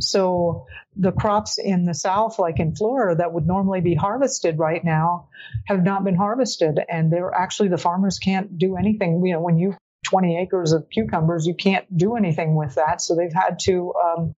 So 0.00 0.66
the 0.96 1.12
crops 1.12 1.58
in 1.58 1.84
the 1.84 1.94
South, 1.94 2.38
like 2.38 2.58
in 2.58 2.74
Florida, 2.74 3.18
that 3.18 3.32
would 3.32 3.46
normally 3.46 3.82
be 3.82 3.94
harvested 3.94 4.58
right 4.58 4.82
now, 4.82 5.28
have 5.66 5.84
not 5.84 6.02
been 6.02 6.16
harvested, 6.16 6.80
and 6.88 7.12
they're 7.12 7.32
actually 7.32 7.68
the 7.68 7.78
farmers 7.78 8.18
can't 8.18 8.56
do 8.58 8.76
anything. 8.76 9.24
You 9.24 9.34
know, 9.34 9.40
when 9.40 9.58
you 9.58 9.74
20 10.04 10.38
acres 10.38 10.72
of 10.72 10.88
cucumbers, 10.90 11.46
you 11.46 11.54
can't 11.54 11.84
do 11.96 12.16
anything 12.16 12.54
with 12.54 12.74
that. 12.74 13.00
So 13.00 13.14
they've 13.14 13.32
had 13.32 13.58
to 13.60 13.92
um, 13.94 14.34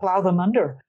plow 0.00 0.20
them 0.20 0.40
under. 0.40 0.82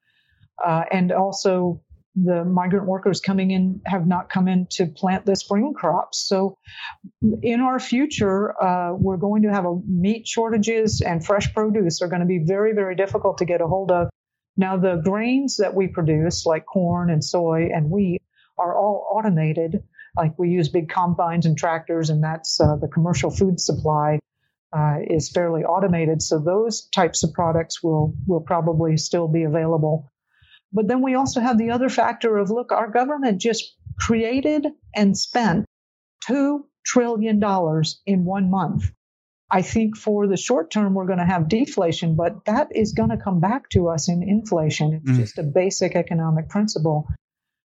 Uh, 0.64 0.84
and 0.92 1.12
also, 1.12 1.82
the 2.16 2.46
migrant 2.46 2.88
workers 2.88 3.20
coming 3.20 3.52
in 3.52 3.82
have 3.86 4.08
not 4.08 4.30
come 4.30 4.48
in 4.48 4.68
to 4.72 4.86
plant 4.86 5.26
the 5.26 5.36
spring 5.36 5.74
crops. 5.76 6.26
So, 6.26 6.58
in 7.42 7.60
our 7.60 7.78
future, 7.78 8.56
uh, 8.62 8.94
we're 8.94 9.18
going 9.18 9.44
to 9.44 9.52
have 9.52 9.66
a 9.66 9.78
meat 9.86 10.26
shortages 10.26 11.02
and 11.02 11.26
fresh 11.26 11.54
produce 11.54 12.02
are 12.02 12.08
going 12.08 12.22
to 12.22 12.26
be 12.26 12.40
very, 12.46 12.74
very 12.74 12.96
difficult 12.96 13.40
to 13.40 13.46
get 13.46 13.60
a 13.60 13.68
hold 13.68 13.92
of. 13.92 14.08
Now, 14.56 14.78
the 14.78 15.02
grains 15.04 15.58
that 15.58 15.76
we 15.76 15.88
produce, 15.88 16.46
like 16.46 16.66
corn 16.66 17.10
and 17.10 17.24
soy 17.24 17.70
and 17.74 17.90
wheat, 17.90 18.22
are 18.58 18.78
all 18.78 19.06
automated 19.12 19.84
like 20.15 20.38
we 20.38 20.49
use 20.49 20.69
big 20.69 20.89
combines 20.89 21.45
and 21.45 21.58
tractors, 21.58 22.10
and 22.10 22.23
that's 22.23 22.60
uh, 22.60 22.75
the 22.78 22.88
commercial 22.88 23.30
food 23.30 23.60
supply. 23.60 24.19
uh, 24.75 24.97
is 25.08 25.30
fairly 25.30 25.63
automated. 25.63 26.21
So 26.21 26.39
those 26.39 26.88
types 26.93 27.23
of 27.23 27.34
products 27.34 27.82
will 27.82 28.13
will 28.28 28.41
probably 28.41 28.97
still 28.97 29.28
be 29.28 29.43
available. 29.43 30.12
But 30.73 30.88
then 30.88 31.01
we 31.01 31.15
also 31.15 31.39
have 31.39 31.58
the 31.58 31.71
other 31.71 31.89
factor 31.89 32.38
of 32.38 32.49
look, 32.49 32.71
our 32.71 32.91
government 32.91 33.39
just 33.39 33.75
created 33.97 34.67
and 34.93 35.17
spent 35.17 35.65
two 36.28 36.65
trillion 36.86 37.39
dollars 37.39 38.01
in 38.06 38.25
one 38.25 38.49
month. 38.51 38.91
I 39.49 39.62
think 39.62 39.95
for 39.95 40.28
the 40.28 40.38
short 40.38 40.71
term 40.71 40.93
we're 40.93 41.06
going 41.06 41.19
to 41.19 41.25
have 41.25 41.47
deflation, 41.47 42.15
but 42.15 42.45
that 42.45 42.75
is 42.75 42.93
going 42.93 43.12
to 43.12 43.17
come 43.17 43.39
back 43.39 43.69
to 43.69 43.88
us 43.89 44.10
in 44.10 44.23
inflation. 44.23 44.93
It's 44.93 45.12
mm. 45.12 45.17
just 45.17 45.38
a 45.38 45.43
basic 45.43 45.95
economic 45.95 46.49
principle. 46.49 47.08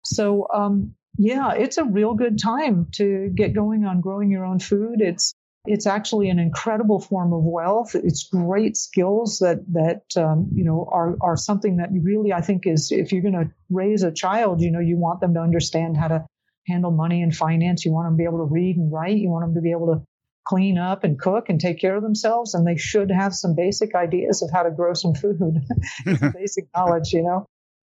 So 0.05 0.47
um, 0.55 0.95
yeah, 1.17 1.53
it's 1.53 1.79
a 1.79 1.85
real 1.85 2.15
good 2.15 2.39
time 2.39 2.89
to 2.93 3.31
get 3.35 3.55
going 3.55 3.85
on 3.85 4.01
growing 4.01 4.31
your 4.31 4.45
own 4.45 4.59
food. 4.59 5.01
It's 5.01 5.35
it's 5.67 5.87
actually 5.87 6.29
an 6.29 6.39
incredible 6.39 7.01
form 7.01 7.33
of 7.33 7.43
wealth. 7.43 7.95
It's 7.95 8.29
great 8.29 8.77
skills 8.77 9.39
that 9.39 9.61
that 9.73 10.03
um, 10.21 10.51
you 10.55 10.65
know 10.65 10.89
are 10.91 11.17
are 11.21 11.37
something 11.37 11.79
that 11.79 11.91
really 11.93 12.33
I 12.33 12.41
think 12.41 12.67
is 12.67 12.91
if 12.91 13.13
you're 13.13 13.23
going 13.23 13.35
to 13.35 13.51
raise 13.71 14.03
a 14.03 14.13
child, 14.13 14.61
you 14.61 14.71
know, 14.71 14.81
you 14.81 14.97
want 14.97 15.21
them 15.21 15.35
to 15.35 15.41
understand 15.41 15.97
how 15.97 16.09
to 16.09 16.27
handle 16.67 16.91
money 16.91 17.23
and 17.23 17.35
finance. 17.35 17.85
You 17.85 17.93
want 17.93 18.07
them 18.07 18.15
to 18.15 18.19
be 18.19 18.25
able 18.25 18.39
to 18.39 18.53
read 18.53 18.77
and 18.77 18.93
write. 18.93 19.17
You 19.17 19.31
want 19.31 19.47
them 19.47 19.55
to 19.55 19.61
be 19.61 19.71
able 19.71 19.95
to 19.95 20.03
clean 20.45 20.77
up 20.77 21.05
and 21.05 21.19
cook 21.19 21.49
and 21.49 21.59
take 21.59 21.81
care 21.81 21.97
of 21.97 22.03
themselves. 22.03 22.55
And 22.55 22.67
they 22.67 22.77
should 22.77 23.11
have 23.11 23.35
some 23.35 23.55
basic 23.55 23.95
ideas 23.95 24.43
of 24.43 24.51
how 24.53 24.65
to 24.65 24.71
grow 24.71 24.93
some 24.93 25.15
food, 25.15 25.63
basic 26.35 26.67
knowledge. 26.75 27.13
You 27.13 27.23
know. 27.23 27.47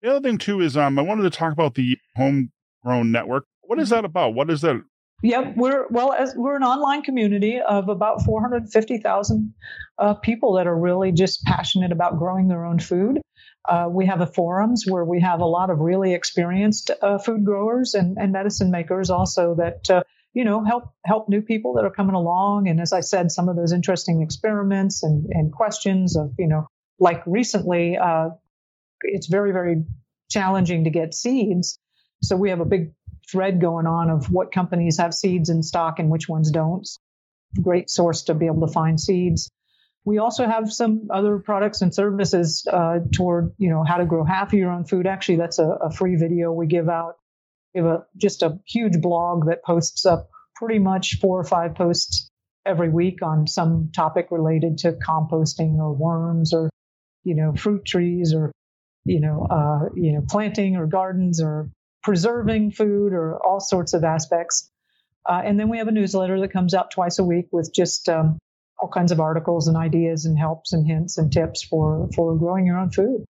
The 0.01 0.11
other 0.11 0.21
thing 0.21 0.37
too 0.37 0.61
is 0.61 0.77
um, 0.77 0.99
I 0.99 1.01
wanted 1.01 1.23
to 1.23 1.31
talk 1.31 1.53
about 1.53 1.73
the 1.73 1.97
homegrown 2.85 3.11
network. 3.11 3.45
What 3.61 3.79
is 3.79 3.89
that 3.89 4.05
about? 4.05 4.33
What 4.33 4.49
is 4.49 4.61
that 4.61 4.81
Yep, 5.23 5.53
we're 5.55 5.87
well 5.89 6.11
as 6.11 6.33
we're 6.35 6.57
an 6.57 6.63
online 6.63 7.01
community 7.01 7.59
of 7.59 7.87
about 7.87 8.21
450,000 8.23 9.53
uh, 9.97 10.13
people 10.15 10.53
that 10.55 10.67
are 10.67 10.77
really 10.77 11.13
just 11.13 11.43
passionate 11.45 11.91
about 11.91 12.19
growing 12.19 12.47
their 12.47 12.65
own 12.65 12.79
food. 12.79 13.21
Uh, 13.67 13.87
we 13.89 14.05
have 14.05 14.21
a 14.21 14.27
forums 14.27 14.83
where 14.85 15.05
we 15.05 15.21
have 15.21 15.39
a 15.39 15.45
lot 15.45 15.69
of 15.69 15.79
really 15.79 16.13
experienced 16.13 16.91
uh, 17.01 17.17
food 17.17 17.45
growers 17.45 17.93
and, 17.95 18.17
and, 18.17 18.31
medicine 18.33 18.69
makers 18.69 19.09
also 19.09 19.55
that 19.55 19.89
uh, 19.89 20.03
you 20.33 20.43
know 20.43 20.63
help 20.63 20.93
help 21.05 21.29
new 21.29 21.41
people 21.41 21.73
that 21.75 21.85
are 21.85 21.91
coming 21.91 22.13
along. 22.13 22.67
And 22.67 22.81
as 22.81 22.91
I 22.91 22.99
said, 22.99 23.31
some 23.31 23.47
of 23.47 23.55
those 23.55 23.71
interesting 23.71 24.21
experiments 24.21 25.01
and, 25.01 25.25
and 25.31 25.51
questions 25.51 26.17
of 26.17 26.33
you 26.37 26.47
know 26.47 26.67
like 26.99 27.23
recently, 27.25 27.97
uh, 27.97 28.29
it's 29.01 29.27
very 29.27 29.53
very 29.53 29.85
challenging 30.29 30.83
to 30.83 30.89
get 30.89 31.13
seeds. 31.13 31.79
So 32.21 32.35
we 32.35 32.49
have 32.49 32.59
a 32.59 32.65
big 32.65 32.93
thread 33.31 33.59
going 33.59 33.87
on 33.87 34.09
of 34.09 34.31
what 34.31 34.51
companies 34.51 34.97
have 34.99 35.13
seeds 35.13 35.49
in 35.49 35.63
stock 35.63 35.99
and 35.99 36.09
which 36.09 36.29
ones 36.29 36.51
don't. 36.51 36.87
Great 37.61 37.89
source 37.89 38.23
to 38.23 38.33
be 38.33 38.45
able 38.45 38.67
to 38.67 38.73
find 38.73 38.99
seeds. 38.99 39.51
We 40.03 40.19
also 40.19 40.45
have 40.45 40.71
some 40.71 41.07
other 41.11 41.39
products 41.39 41.81
and 41.81 41.93
services 41.93 42.67
uh, 42.71 42.99
toward, 43.11 43.53
you 43.57 43.69
know, 43.69 43.83
how 43.83 43.97
to 43.97 44.05
grow 44.05 44.23
half 44.23 44.49
of 44.49 44.59
your 44.59 44.71
own 44.71 44.85
food. 44.85 45.07
Actually, 45.07 45.37
that's 45.37 45.57
a, 45.57 45.67
a 45.67 45.91
free 45.91 46.15
video 46.15 46.51
we 46.51 46.67
give 46.67 46.89
out. 46.89 47.15
We 47.73 47.81
have 47.81 47.89
a, 47.89 48.05
just 48.15 48.43
a 48.43 48.59
huge 48.67 49.01
blog 49.01 49.47
that 49.47 49.63
posts 49.63 50.05
up 50.05 50.29
pretty 50.55 50.79
much 50.79 51.19
four 51.19 51.39
or 51.39 51.43
five 51.43 51.73
posts 51.75 52.29
every 52.65 52.89
week 52.89 53.21
on 53.23 53.47
some 53.47 53.91
topic 53.95 54.27
related 54.29 54.79
to 54.79 54.93
composting 54.93 55.77
or 55.77 55.93
worms 55.93 56.53
or, 56.53 56.69
you 57.23 57.35
know, 57.35 57.53
fruit 57.53 57.83
trees 57.85 58.33
or, 58.33 58.51
you 59.05 59.19
know, 59.19 59.47
uh, 59.49 59.89
you 59.95 60.13
know, 60.13 60.23
planting 60.29 60.75
or 60.75 60.85
gardens 60.85 61.41
or 61.41 61.69
preserving 62.05 62.69
food 62.69 63.13
or 63.13 63.39
all 63.43 63.59
sorts 63.59 63.93
of 63.93 64.03
aspects. 64.03 64.71
Uh, 65.27 65.41
and 65.43 65.59
then 65.59 65.69
we 65.69 65.79
have 65.79 65.87
a 65.87 65.91
newsletter 65.91 66.39
that 66.39 66.53
comes 66.53 66.75
out 66.75 66.91
twice 66.91 67.17
a 67.17 67.23
week 67.23 67.47
with 67.51 67.71
just 67.73 68.07
um, 68.07 68.37
all 68.79 68.87
kinds 68.87 69.11
of 69.11 69.19
articles 69.19 69.67
and 69.67 69.75
ideas 69.75 70.25
and 70.25 70.37
helps 70.37 70.71
and 70.71 70.85
hints 70.87 71.17
and 71.17 71.33
tips 71.33 71.63
for 71.63 72.07
for 72.15 72.37
growing 72.37 72.67
your 72.67 72.77
own 72.77 72.91
food. 72.91 73.25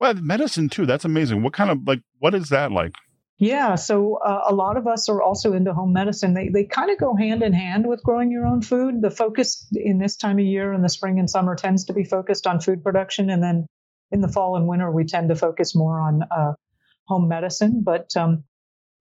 Well, 0.00 0.14
medicine 0.14 0.68
too. 0.68 0.86
That's 0.86 1.04
amazing. 1.04 1.44
What 1.44 1.52
kind 1.52 1.70
of 1.70 1.86
like 1.86 2.00
what 2.18 2.34
is 2.34 2.48
that 2.48 2.72
like? 2.72 2.92
Yeah, 3.38 3.76
so 3.76 4.18
uh, 4.24 4.40
a 4.48 4.54
lot 4.54 4.76
of 4.76 4.88
us 4.88 5.08
are 5.08 5.22
also 5.22 5.52
into 5.52 5.72
home 5.72 5.92
medicine. 5.92 6.34
They 6.34 6.48
they 6.48 6.64
kind 6.64 6.90
of 6.90 6.98
go 6.98 7.14
hand 7.14 7.44
in 7.44 7.52
hand 7.52 7.86
with 7.86 8.02
growing 8.02 8.32
your 8.32 8.44
own 8.44 8.60
food. 8.60 9.00
The 9.00 9.10
focus 9.12 9.68
in 9.72 9.98
this 9.98 10.16
time 10.16 10.40
of 10.40 10.44
year 10.44 10.72
in 10.72 10.82
the 10.82 10.88
spring 10.88 11.20
and 11.20 11.30
summer 11.30 11.54
tends 11.54 11.84
to 11.84 11.92
be 11.92 12.02
focused 12.02 12.48
on 12.48 12.58
food 12.60 12.82
production, 12.82 13.30
and 13.30 13.40
then 13.40 13.66
in 14.10 14.20
the 14.20 14.28
fall 14.28 14.56
and 14.56 14.66
winter 14.66 14.90
we 14.90 15.04
tend 15.04 15.28
to 15.28 15.36
focus 15.36 15.76
more 15.76 16.00
on 16.00 16.22
uh, 16.36 16.52
home 17.06 17.28
medicine, 17.28 17.82
but 17.84 18.16
um, 18.16 18.44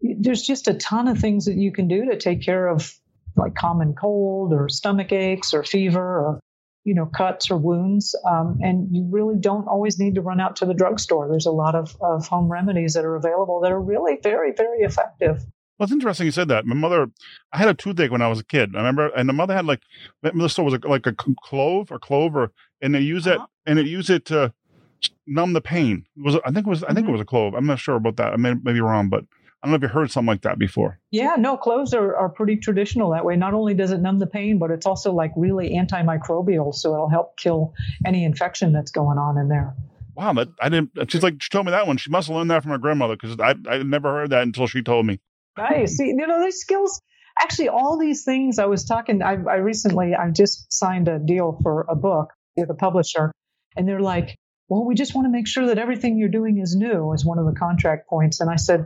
there's 0.01 0.43
just 0.43 0.67
a 0.67 0.73
ton 0.73 1.07
of 1.07 1.19
things 1.19 1.45
that 1.45 1.55
you 1.55 1.71
can 1.71 1.87
do 1.87 2.05
to 2.05 2.17
take 2.17 2.41
care 2.41 2.67
of 2.67 2.93
like 3.35 3.55
common 3.55 3.93
cold 3.93 4.53
or 4.53 4.69
stomach 4.69 5.11
aches 5.11 5.53
or 5.53 5.63
fever 5.63 6.01
or 6.01 6.39
you 6.83 6.93
know 6.93 7.05
cuts 7.05 7.51
or 7.51 7.57
wounds 7.57 8.15
um, 8.29 8.59
and 8.61 8.95
you 8.95 9.07
really 9.09 9.35
don't 9.37 9.67
always 9.67 9.99
need 9.99 10.15
to 10.15 10.21
run 10.21 10.39
out 10.39 10.55
to 10.55 10.65
the 10.65 10.73
drugstore 10.73 11.27
there's 11.29 11.47
a 11.47 11.51
lot 11.51 11.75
of, 11.75 11.97
of 12.01 12.27
home 12.27 12.49
remedies 12.49 12.93
that 12.93 13.03
are 13.03 13.15
available 13.15 13.59
that 13.59 13.71
are 13.71 13.81
really 13.81 14.17
very 14.21 14.53
very 14.55 14.79
effective 14.79 15.43
well, 15.77 15.85
it's 15.85 15.91
interesting 15.91 16.25
you 16.25 16.31
said 16.31 16.47
that. 16.47 16.65
My 16.65 16.73
mother, 16.73 17.07
I 17.51 17.57
had 17.57 17.67
a 17.67 17.73
toothache 17.73 18.09
when 18.09 18.21
I 18.21 18.29
was 18.29 18.39
a 18.39 18.45
kid. 18.45 18.75
I 18.75 18.77
remember, 18.77 19.07
and 19.07 19.27
the 19.27 19.33
mother 19.33 19.53
had 19.53 19.65
like, 19.65 19.81
the 20.23 20.47
store 20.47 20.63
was 20.63 20.79
like 20.85 21.05
a 21.05 21.13
clove 21.13 21.91
or 21.91 21.99
clover, 21.99 22.53
and 22.81 22.95
they 22.95 23.01
use 23.01 23.27
uh-huh. 23.27 23.43
it, 23.43 23.69
and 23.69 23.77
it 23.77 23.85
use 23.85 24.09
it 24.09 24.23
to 24.27 24.53
numb 25.27 25.53
the 25.53 25.61
pain. 25.61 26.05
Was 26.17 26.35
I 26.45 26.51
think 26.51 26.67
it 26.67 26.69
was 26.69 26.83
I 26.83 26.87
think 26.87 26.99
mm-hmm. 26.99 27.09
it 27.09 27.11
was 27.13 27.21
a 27.21 27.25
clove. 27.25 27.53
I'm 27.53 27.65
not 27.65 27.79
sure 27.79 27.95
about 27.95 28.17
that. 28.17 28.33
I 28.33 28.37
may, 28.37 28.53
may 28.53 28.73
be 28.73 28.81
wrong, 28.81 29.09
but 29.09 29.23
I 29.65 29.67
don't 29.67 29.71
know 29.71 29.75
if 29.77 29.81
you 29.81 29.87
heard 29.87 30.11
something 30.11 30.27
like 30.27 30.43
that 30.43 30.59
before. 30.59 30.99
Yeah, 31.09 31.35
no, 31.39 31.57
cloves 31.57 31.93
are, 31.93 32.15
are 32.15 32.29
pretty 32.29 32.57
traditional 32.57 33.11
that 33.11 33.25
way. 33.25 33.35
Not 33.35 33.55
only 33.55 33.73
does 33.73 33.91
it 33.91 33.99
numb 33.99 34.19
the 34.19 34.27
pain, 34.27 34.59
but 34.59 34.69
it's 34.69 34.85
also 34.85 35.11
like 35.11 35.31
really 35.35 35.71
antimicrobial, 35.71 36.73
so 36.73 36.93
it'll 36.93 37.09
help 37.09 37.37
kill 37.37 37.73
any 38.05 38.23
infection 38.25 38.73
that's 38.73 38.91
going 38.91 39.17
on 39.17 39.39
in 39.39 39.49
there. 39.49 39.75
Wow, 40.15 40.33
that 40.33 40.49
I 40.61 40.69
didn't. 40.69 41.11
She's 41.11 41.23
like 41.23 41.41
she 41.41 41.49
told 41.49 41.65
me 41.65 41.71
that 41.71 41.87
one. 41.87 41.97
She 41.97 42.09
must 42.09 42.27
have 42.27 42.37
learned 42.37 42.51
that 42.51 42.61
from 42.61 42.71
her 42.71 42.77
grandmother 42.77 43.15
because 43.15 43.37
I 43.39 43.55
I 43.67 43.83
never 43.83 44.11
heard 44.11 44.29
that 44.29 44.43
until 44.43 44.67
she 44.67 44.81
told 44.81 45.05
me. 45.05 45.19
Nice. 45.57 45.97
See, 45.97 46.07
you 46.07 46.27
know, 46.27 46.43
these 46.43 46.59
skills. 46.59 47.01
Actually, 47.37 47.69
all 47.69 47.97
these 47.97 48.23
things 48.23 48.59
I 48.59 48.65
was 48.65 48.85
talking. 48.85 49.21
I, 49.21 49.31
I 49.31 49.55
recently 49.55 50.15
I 50.15 50.29
just 50.29 50.71
signed 50.71 51.09
a 51.09 51.19
deal 51.19 51.59
for 51.63 51.85
a 51.89 51.95
book 51.95 52.29
with 52.55 52.69
a 52.69 52.75
publisher, 52.75 53.31
and 53.75 53.87
they're 53.87 53.99
like, 53.99 54.37
well, 54.67 54.85
we 54.85 54.95
just 54.95 55.13
want 55.13 55.25
to 55.25 55.31
make 55.31 55.47
sure 55.47 55.67
that 55.67 55.77
everything 55.77 56.17
you're 56.17 56.29
doing 56.29 56.57
is 56.57 56.75
new, 56.75 57.13
is 57.13 57.23
one 57.23 57.39
of 57.39 57.45
the 57.45 57.57
contract 57.57 58.09
points. 58.09 58.39
And 58.39 58.49
I 58.49 58.55
said, 58.55 58.85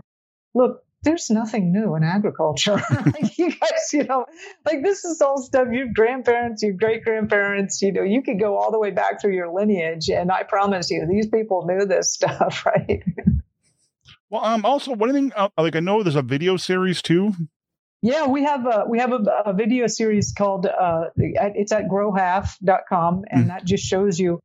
look, 0.53 0.83
there's 1.03 1.29
nothing 1.29 1.71
new 1.71 1.95
in 1.95 2.03
agriculture. 2.03 2.75
like 3.05 3.37
you 3.37 3.51
guys, 3.51 3.93
you 3.93 4.03
know, 4.03 4.25
like 4.65 4.83
this 4.83 5.05
is 5.05 5.21
all 5.21 5.41
stuff 5.41 5.69
your 5.71 5.87
grandparents, 5.93 6.61
your 6.61 6.73
great 6.73 7.03
grandparents, 7.03 7.81
you 7.81 7.93
know, 7.93 8.03
you 8.03 8.21
could 8.21 8.39
go 8.39 8.57
all 8.57 8.71
the 8.71 8.79
way 8.79 8.91
back 8.91 9.21
through 9.21 9.33
your 9.33 9.53
lineage. 9.53 10.09
And 10.09 10.31
I 10.31 10.43
promise 10.43 10.89
you, 10.89 11.07
these 11.09 11.27
people 11.27 11.65
knew 11.65 11.85
this 11.85 12.11
stuff, 12.13 12.65
right? 12.65 13.01
well, 14.29 14.43
um, 14.43 14.65
also, 14.65 14.93
one 14.93 15.13
thing, 15.13 15.31
uh, 15.35 15.49
like 15.57 15.77
I 15.77 15.79
know 15.79 16.03
there's 16.03 16.17
a 16.17 16.21
video 16.21 16.57
series 16.57 17.01
too. 17.01 17.33
Yeah, 18.01 18.27
we 18.27 18.43
have 18.45 18.65
a 18.65 18.85
we 18.87 18.99
have 18.99 19.11
a, 19.11 19.21
a 19.47 19.53
video 19.53 19.87
series 19.87 20.31
called 20.31 20.65
uh, 20.65 21.09
it's 21.17 21.73
at 21.73 21.89
growhalf.com, 21.89 23.25
and 23.29 23.43
mm. 23.43 23.47
that 23.47 23.65
just 23.65 23.83
shows 23.83 24.17
you 24.17 24.39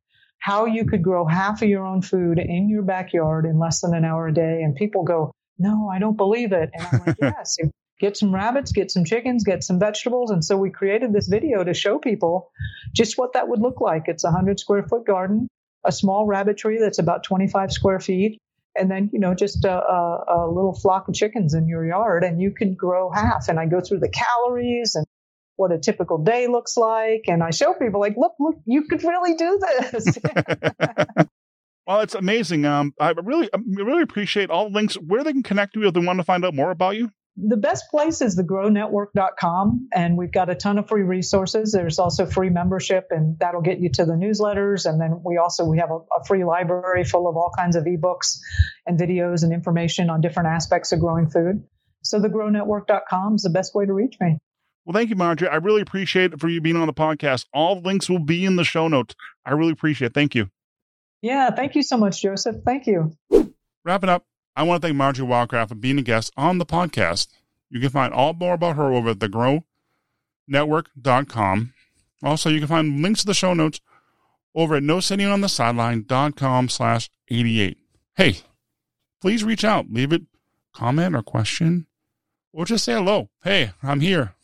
how 0.45 0.65
you 0.65 0.85
could 0.85 1.01
grow 1.01 1.25
half 1.25 1.63
of 1.63 1.67
your 1.67 1.83
own 1.83 2.03
food 2.03 2.37
in 2.37 2.69
your 2.69 2.83
backyard 2.83 3.45
in 3.45 3.57
less 3.57 3.81
than 3.81 3.95
an 3.95 4.05
hour 4.05 4.27
a 4.27 4.33
day. 4.33 4.61
And 4.61 4.75
people 4.75 5.03
go, 5.03 5.31
no, 5.57 5.89
I 5.91 5.97
don't 5.97 6.15
believe 6.15 6.51
it. 6.51 6.69
And 6.71 6.87
I'm 6.91 7.01
like, 7.03 7.15
yes, 7.21 7.57
get 7.99 8.15
some 8.15 8.31
rabbits, 8.31 8.71
get 8.71 8.91
some 8.91 9.05
chickens, 9.05 9.43
get 9.43 9.63
some 9.63 9.79
vegetables. 9.79 10.29
And 10.29 10.45
so 10.45 10.55
we 10.55 10.69
created 10.69 11.13
this 11.13 11.27
video 11.27 11.63
to 11.63 11.73
show 11.73 11.97
people 11.97 12.51
just 12.93 13.17
what 13.17 13.33
that 13.33 13.47
would 13.47 13.59
look 13.59 13.81
like. 13.81 14.03
It's 14.05 14.23
a 14.23 14.29
hundred 14.29 14.59
square 14.59 14.83
foot 14.83 15.07
garden, 15.07 15.47
a 15.83 15.91
small 15.91 16.27
rabbitry 16.27 16.77
that's 16.79 16.99
about 16.99 17.23
25 17.23 17.71
square 17.71 17.99
feet. 17.99 18.37
And 18.75 18.91
then, 18.91 19.09
you 19.11 19.19
know, 19.19 19.33
just 19.33 19.65
a, 19.65 19.73
a, 19.73 20.25
a 20.27 20.47
little 20.47 20.75
flock 20.75 21.07
of 21.07 21.15
chickens 21.15 21.55
in 21.55 21.67
your 21.67 21.87
yard 21.87 22.23
and 22.23 22.39
you 22.39 22.51
can 22.51 22.75
grow 22.75 23.09
half. 23.09 23.47
And 23.49 23.59
I 23.59 23.65
go 23.65 23.81
through 23.81 23.99
the 23.99 24.09
calories 24.09 24.93
and 24.93 25.04
what 25.55 25.71
a 25.71 25.77
typical 25.77 26.17
day 26.17 26.47
looks 26.47 26.77
like. 26.77 27.23
And 27.27 27.43
I 27.43 27.51
show 27.51 27.73
people 27.73 27.99
like, 27.99 28.15
look, 28.17 28.33
look, 28.39 28.55
you 28.65 28.83
could 28.89 29.03
really 29.03 29.35
do 29.35 29.59
this. 29.59 30.17
well, 31.87 32.01
it's 32.01 32.15
amazing. 32.15 32.65
Um, 32.65 32.93
I 32.99 33.11
really, 33.11 33.49
I 33.53 33.57
really 33.65 34.03
appreciate 34.03 34.49
all 34.49 34.69
the 34.69 34.75
links 34.75 34.95
where 34.95 35.23
they 35.23 35.31
can 35.31 35.43
connect 35.43 35.75
with 35.75 35.83
you 35.83 35.87
if 35.87 35.93
they 35.93 36.05
want 36.05 36.19
to 36.19 36.23
find 36.23 36.45
out 36.45 36.53
more 36.53 36.71
about 36.71 36.95
you. 36.95 37.09
The 37.37 37.57
best 37.57 37.91
place 37.91 38.21
is 38.21 38.39
thegrownetwork.com, 38.39 39.89
and 39.93 40.17
we've 40.17 40.31
got 40.31 40.49
a 40.49 40.55
ton 40.55 40.77
of 40.77 40.87
free 40.87 41.01
resources. 41.01 41.73
There's 41.73 41.99
also 41.99 42.25
free 42.25 42.49
membership, 42.49 43.07
and 43.09 43.37
that'll 43.39 43.61
get 43.61 43.79
you 43.79 43.89
to 43.95 44.05
the 44.05 44.13
newsletters. 44.13 44.89
And 44.89 45.01
then 45.01 45.21
we 45.21 45.35
also 45.35 45.65
we 45.65 45.79
have 45.79 45.91
a, 45.91 45.97
a 45.97 46.23
free 46.25 46.45
library 46.45 47.03
full 47.03 47.27
of 47.27 47.35
all 47.35 47.51
kinds 47.57 47.75
of 47.75 47.83
ebooks 47.83 48.39
and 48.85 48.97
videos 48.97 49.43
and 49.43 49.51
information 49.51 50.09
on 50.09 50.21
different 50.21 50.47
aspects 50.47 50.93
of 50.93 51.01
growing 51.01 51.29
food. 51.29 51.65
So 52.03 52.21
thegrownetwork.com 52.21 53.35
is 53.35 53.41
the 53.41 53.49
best 53.49 53.75
way 53.75 53.85
to 53.85 53.93
reach 53.93 54.15
me. 54.21 54.37
Well, 54.85 54.93
thank 54.93 55.09
you, 55.09 55.15
Marjory. 55.15 55.47
I 55.47 55.55
really 55.55 55.81
appreciate 55.81 56.33
it 56.33 56.39
for 56.39 56.47
you 56.47 56.61
being 56.61 56.75
on 56.75 56.87
the 56.87 56.93
podcast. 56.93 57.45
All 57.53 57.81
links 57.81 58.07
will 58.07 58.19
be 58.19 58.45
in 58.45 58.55
the 58.55 58.63
show 58.63 58.87
notes. 58.87 59.15
I 59.45 59.53
really 59.53 59.71
appreciate 59.71 60.07
it. 60.07 60.13
Thank 60.13 60.35
you. 60.35 60.49
Yeah, 61.21 61.49
thank 61.49 61.75
you 61.75 61.81
so 61.81 61.97
much, 61.97 62.21
Joseph. 62.21 62.57
Thank 62.63 62.85
you. 62.85 63.17
Wrapping 63.83 64.09
up, 64.09 64.25
I 64.55 64.63
want 64.63 64.81
to 64.81 64.87
thank 64.87 64.97
Marjory 64.97 65.25
Wildcraft 65.25 65.69
for 65.69 65.75
being 65.75 65.97
a 65.97 66.03
guest 66.03 66.31
on 66.37 66.59
the 66.59 66.65
podcast. 66.65 67.29
You 67.69 67.79
can 67.79 67.89
find 67.89 68.13
all 68.13 68.33
more 68.33 68.53
about 68.53 68.75
her 68.75 68.93
over 68.93 69.09
at 69.09 69.19
thegrownetwork.com. 69.19 71.73
Also, 72.23 72.49
you 72.49 72.59
can 72.59 72.67
find 72.67 73.01
links 73.01 73.21
to 73.21 73.25
the 73.25 73.33
show 73.33 73.55
notes 73.55 73.81
over 74.53 74.75
at 74.75 74.83
nosittingonthesideline.com 74.83 76.69
slash 76.69 77.09
88. 77.29 77.77
Hey, 78.15 78.37
please 79.19 79.43
reach 79.43 79.63
out, 79.63 79.91
leave 79.91 80.13
it 80.13 80.21
comment 80.73 81.15
or 81.15 81.23
question, 81.23 81.87
or 82.53 82.65
just 82.65 82.83
say 82.83 82.93
hello. 82.93 83.29
Hey, 83.43 83.71
I'm 83.81 84.01
here. 84.01 84.35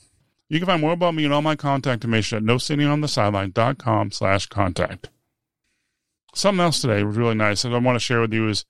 You 0.51 0.59
can 0.59 0.67
find 0.67 0.81
more 0.81 0.91
about 0.91 1.15
me 1.15 1.23
and 1.23 1.33
all 1.33 1.41
my 1.41 1.55
contact 1.55 2.03
information 2.03 2.37
at 2.37 2.43
nosittingonthesideline.com 2.43 4.11
slash 4.11 4.47
contact. 4.47 5.09
Something 6.35 6.59
else 6.59 6.81
today 6.81 7.05
was 7.05 7.15
really 7.15 7.35
nice 7.35 7.61
that 7.61 7.73
I 7.73 7.77
want 7.77 7.95
to 7.95 8.01
share 8.01 8.19
with 8.19 8.33
you 8.33 8.49
is 8.49 8.65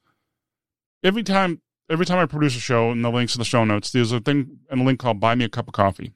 every 1.04 1.24
time 1.24 1.60
every 1.90 2.06
time 2.06 2.20
I 2.20 2.28
produce 2.28 2.56
a 2.56 2.60
show 2.60 2.92
and 2.92 3.04
the 3.04 3.10
links 3.10 3.34
in 3.34 3.40
the 3.40 3.46
show 3.46 3.64
notes, 3.66 3.90
there's 3.90 4.12
a 4.12 4.20
thing 4.20 4.60
and 4.70 4.82
a 4.82 4.84
link 4.84 5.00
called 5.00 5.20
Buy 5.20 5.34
Me 5.34 5.46
a 5.46 5.50
Cup 5.50 5.68
of 5.68 5.74
Coffee. 5.74 6.14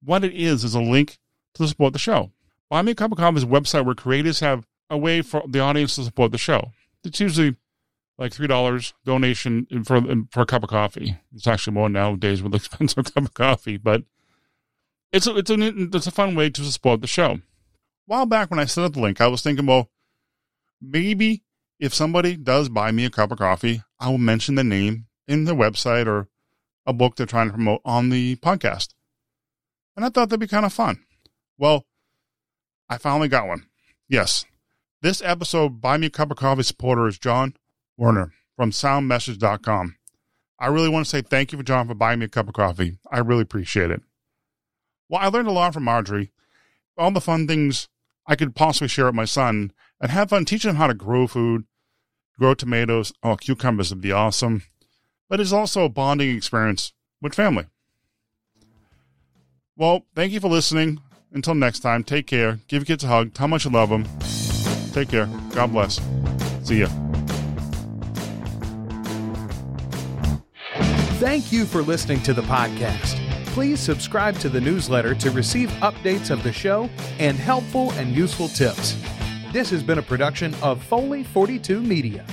What 0.00 0.22
it 0.22 0.32
is 0.32 0.62
is 0.62 0.76
a 0.76 0.80
link 0.80 1.18
to 1.54 1.66
support 1.66 1.92
the 1.92 1.98
show. 1.98 2.30
Buy 2.70 2.82
Me 2.82 2.92
a 2.92 2.94
Cup 2.94 3.10
of 3.10 3.18
Coffee 3.18 3.38
is 3.38 3.42
a 3.42 3.46
website 3.46 3.84
where 3.84 3.96
creators 3.96 4.38
have 4.38 4.68
a 4.88 4.96
way 4.96 5.20
for 5.20 5.42
the 5.48 5.58
audience 5.58 5.96
to 5.96 6.04
support 6.04 6.30
the 6.30 6.38
show. 6.38 6.70
It's 7.02 7.18
usually 7.18 7.56
like 8.18 8.32
three 8.32 8.46
dollars 8.46 8.94
donation 9.04 9.66
for 9.84 10.00
for 10.30 10.42
a 10.42 10.46
cup 10.46 10.62
of 10.62 10.70
coffee. 10.70 11.18
It's 11.34 11.48
actually 11.48 11.74
more 11.74 11.88
nowadays 11.88 12.40
with 12.40 12.52
the 12.52 12.56
expensive 12.64 13.12
cup 13.12 13.24
of 13.24 13.34
coffee, 13.34 13.78
but 13.78 14.04
it's 15.14 15.26
a, 15.26 15.36
it's 15.36 15.50
a 15.50 15.56
it's 15.96 16.06
a 16.06 16.10
fun 16.10 16.34
way 16.34 16.50
to 16.50 16.64
support 16.64 17.00
the 17.00 17.06
show. 17.06 17.32
A 17.32 17.40
while 18.06 18.26
back 18.26 18.50
when 18.50 18.58
I 18.58 18.64
set 18.64 18.84
up 18.84 18.94
the 18.94 19.00
link, 19.00 19.20
I 19.20 19.28
was 19.28 19.42
thinking, 19.42 19.66
well, 19.66 19.88
maybe 20.80 21.42
if 21.78 21.94
somebody 21.94 22.36
does 22.36 22.68
buy 22.68 22.90
me 22.90 23.04
a 23.04 23.10
cup 23.10 23.32
of 23.32 23.38
coffee, 23.38 23.82
I 24.00 24.08
will 24.08 24.18
mention 24.18 24.56
the 24.56 24.64
name 24.64 25.06
in 25.28 25.44
the 25.44 25.54
website 25.54 26.06
or 26.06 26.28
a 26.84 26.92
book 26.92 27.16
they're 27.16 27.26
trying 27.26 27.46
to 27.46 27.54
promote 27.54 27.80
on 27.84 28.10
the 28.10 28.36
podcast. 28.36 28.94
And 29.96 30.04
I 30.04 30.08
thought 30.08 30.28
that'd 30.28 30.40
be 30.40 30.48
kind 30.48 30.66
of 30.66 30.72
fun. 30.72 31.04
Well, 31.56 31.86
I 32.88 32.98
finally 32.98 33.28
got 33.28 33.46
one. 33.46 33.66
Yes. 34.08 34.44
This 35.00 35.22
episode, 35.22 35.80
Buy 35.80 35.96
Me 35.96 36.08
a 36.08 36.10
Cup 36.10 36.30
of 36.30 36.36
Coffee 36.36 36.62
supporter 36.62 37.06
is 37.06 37.18
John 37.18 37.54
Werner 37.96 38.32
from 38.56 38.70
soundmessage.com. 38.70 39.96
I 40.58 40.66
really 40.66 40.88
want 40.88 41.06
to 41.06 41.10
say 41.10 41.22
thank 41.22 41.52
you 41.52 41.58
for 41.58 41.64
John 41.64 41.86
for 41.86 41.94
buying 41.94 42.18
me 42.18 42.26
a 42.26 42.28
cup 42.28 42.48
of 42.48 42.54
coffee. 42.54 42.98
I 43.10 43.18
really 43.18 43.42
appreciate 43.42 43.90
it. 43.90 44.02
Well, 45.08 45.20
I 45.20 45.28
learned 45.28 45.48
a 45.48 45.52
lot 45.52 45.74
from 45.74 45.84
Marjory, 45.84 46.32
all 46.96 47.10
the 47.10 47.20
fun 47.20 47.46
things 47.46 47.88
I 48.26 48.36
could 48.36 48.54
possibly 48.54 48.88
share 48.88 49.06
with 49.06 49.14
my 49.14 49.24
son 49.24 49.72
and 50.00 50.10
have 50.10 50.30
fun 50.30 50.44
teaching 50.44 50.70
him 50.70 50.76
how 50.76 50.86
to 50.86 50.94
grow 50.94 51.26
food, 51.26 51.64
grow 52.38 52.54
tomatoes. 52.54 53.12
Oh, 53.22 53.36
cucumbers 53.36 53.90
would 53.90 54.00
be 54.00 54.12
awesome. 54.12 54.62
But 55.28 55.40
it's 55.40 55.52
also 55.52 55.84
a 55.84 55.88
bonding 55.88 56.36
experience 56.36 56.92
with 57.20 57.34
family. 57.34 57.66
Well, 59.76 60.06
thank 60.14 60.32
you 60.32 60.40
for 60.40 60.48
listening. 60.48 61.00
Until 61.32 61.54
next 61.54 61.80
time, 61.80 62.04
take 62.04 62.26
care. 62.28 62.60
Give 62.68 62.82
your 62.82 62.86
kids 62.86 63.04
a 63.04 63.08
hug. 63.08 63.34
Tell 63.34 63.44
how 63.44 63.50
much 63.50 63.64
you 63.64 63.70
love 63.70 63.88
them. 63.88 64.06
Take 64.92 65.08
care. 65.08 65.26
God 65.52 65.72
bless. 65.72 66.00
See 66.62 66.80
ya. 66.80 66.88
Thank 71.18 71.50
you 71.50 71.64
for 71.64 71.82
listening 71.82 72.22
to 72.22 72.34
the 72.34 72.42
podcast. 72.42 73.23
Please 73.54 73.78
subscribe 73.78 74.36
to 74.40 74.48
the 74.48 74.60
newsletter 74.60 75.14
to 75.14 75.30
receive 75.30 75.70
updates 75.74 76.32
of 76.32 76.42
the 76.42 76.52
show 76.52 76.90
and 77.20 77.36
helpful 77.36 77.92
and 77.92 78.12
useful 78.12 78.48
tips. 78.48 78.96
This 79.52 79.70
has 79.70 79.80
been 79.80 79.98
a 79.98 80.02
production 80.02 80.52
of 80.56 80.82
Foley 80.82 81.22
42 81.22 81.80
Media. 81.80 82.24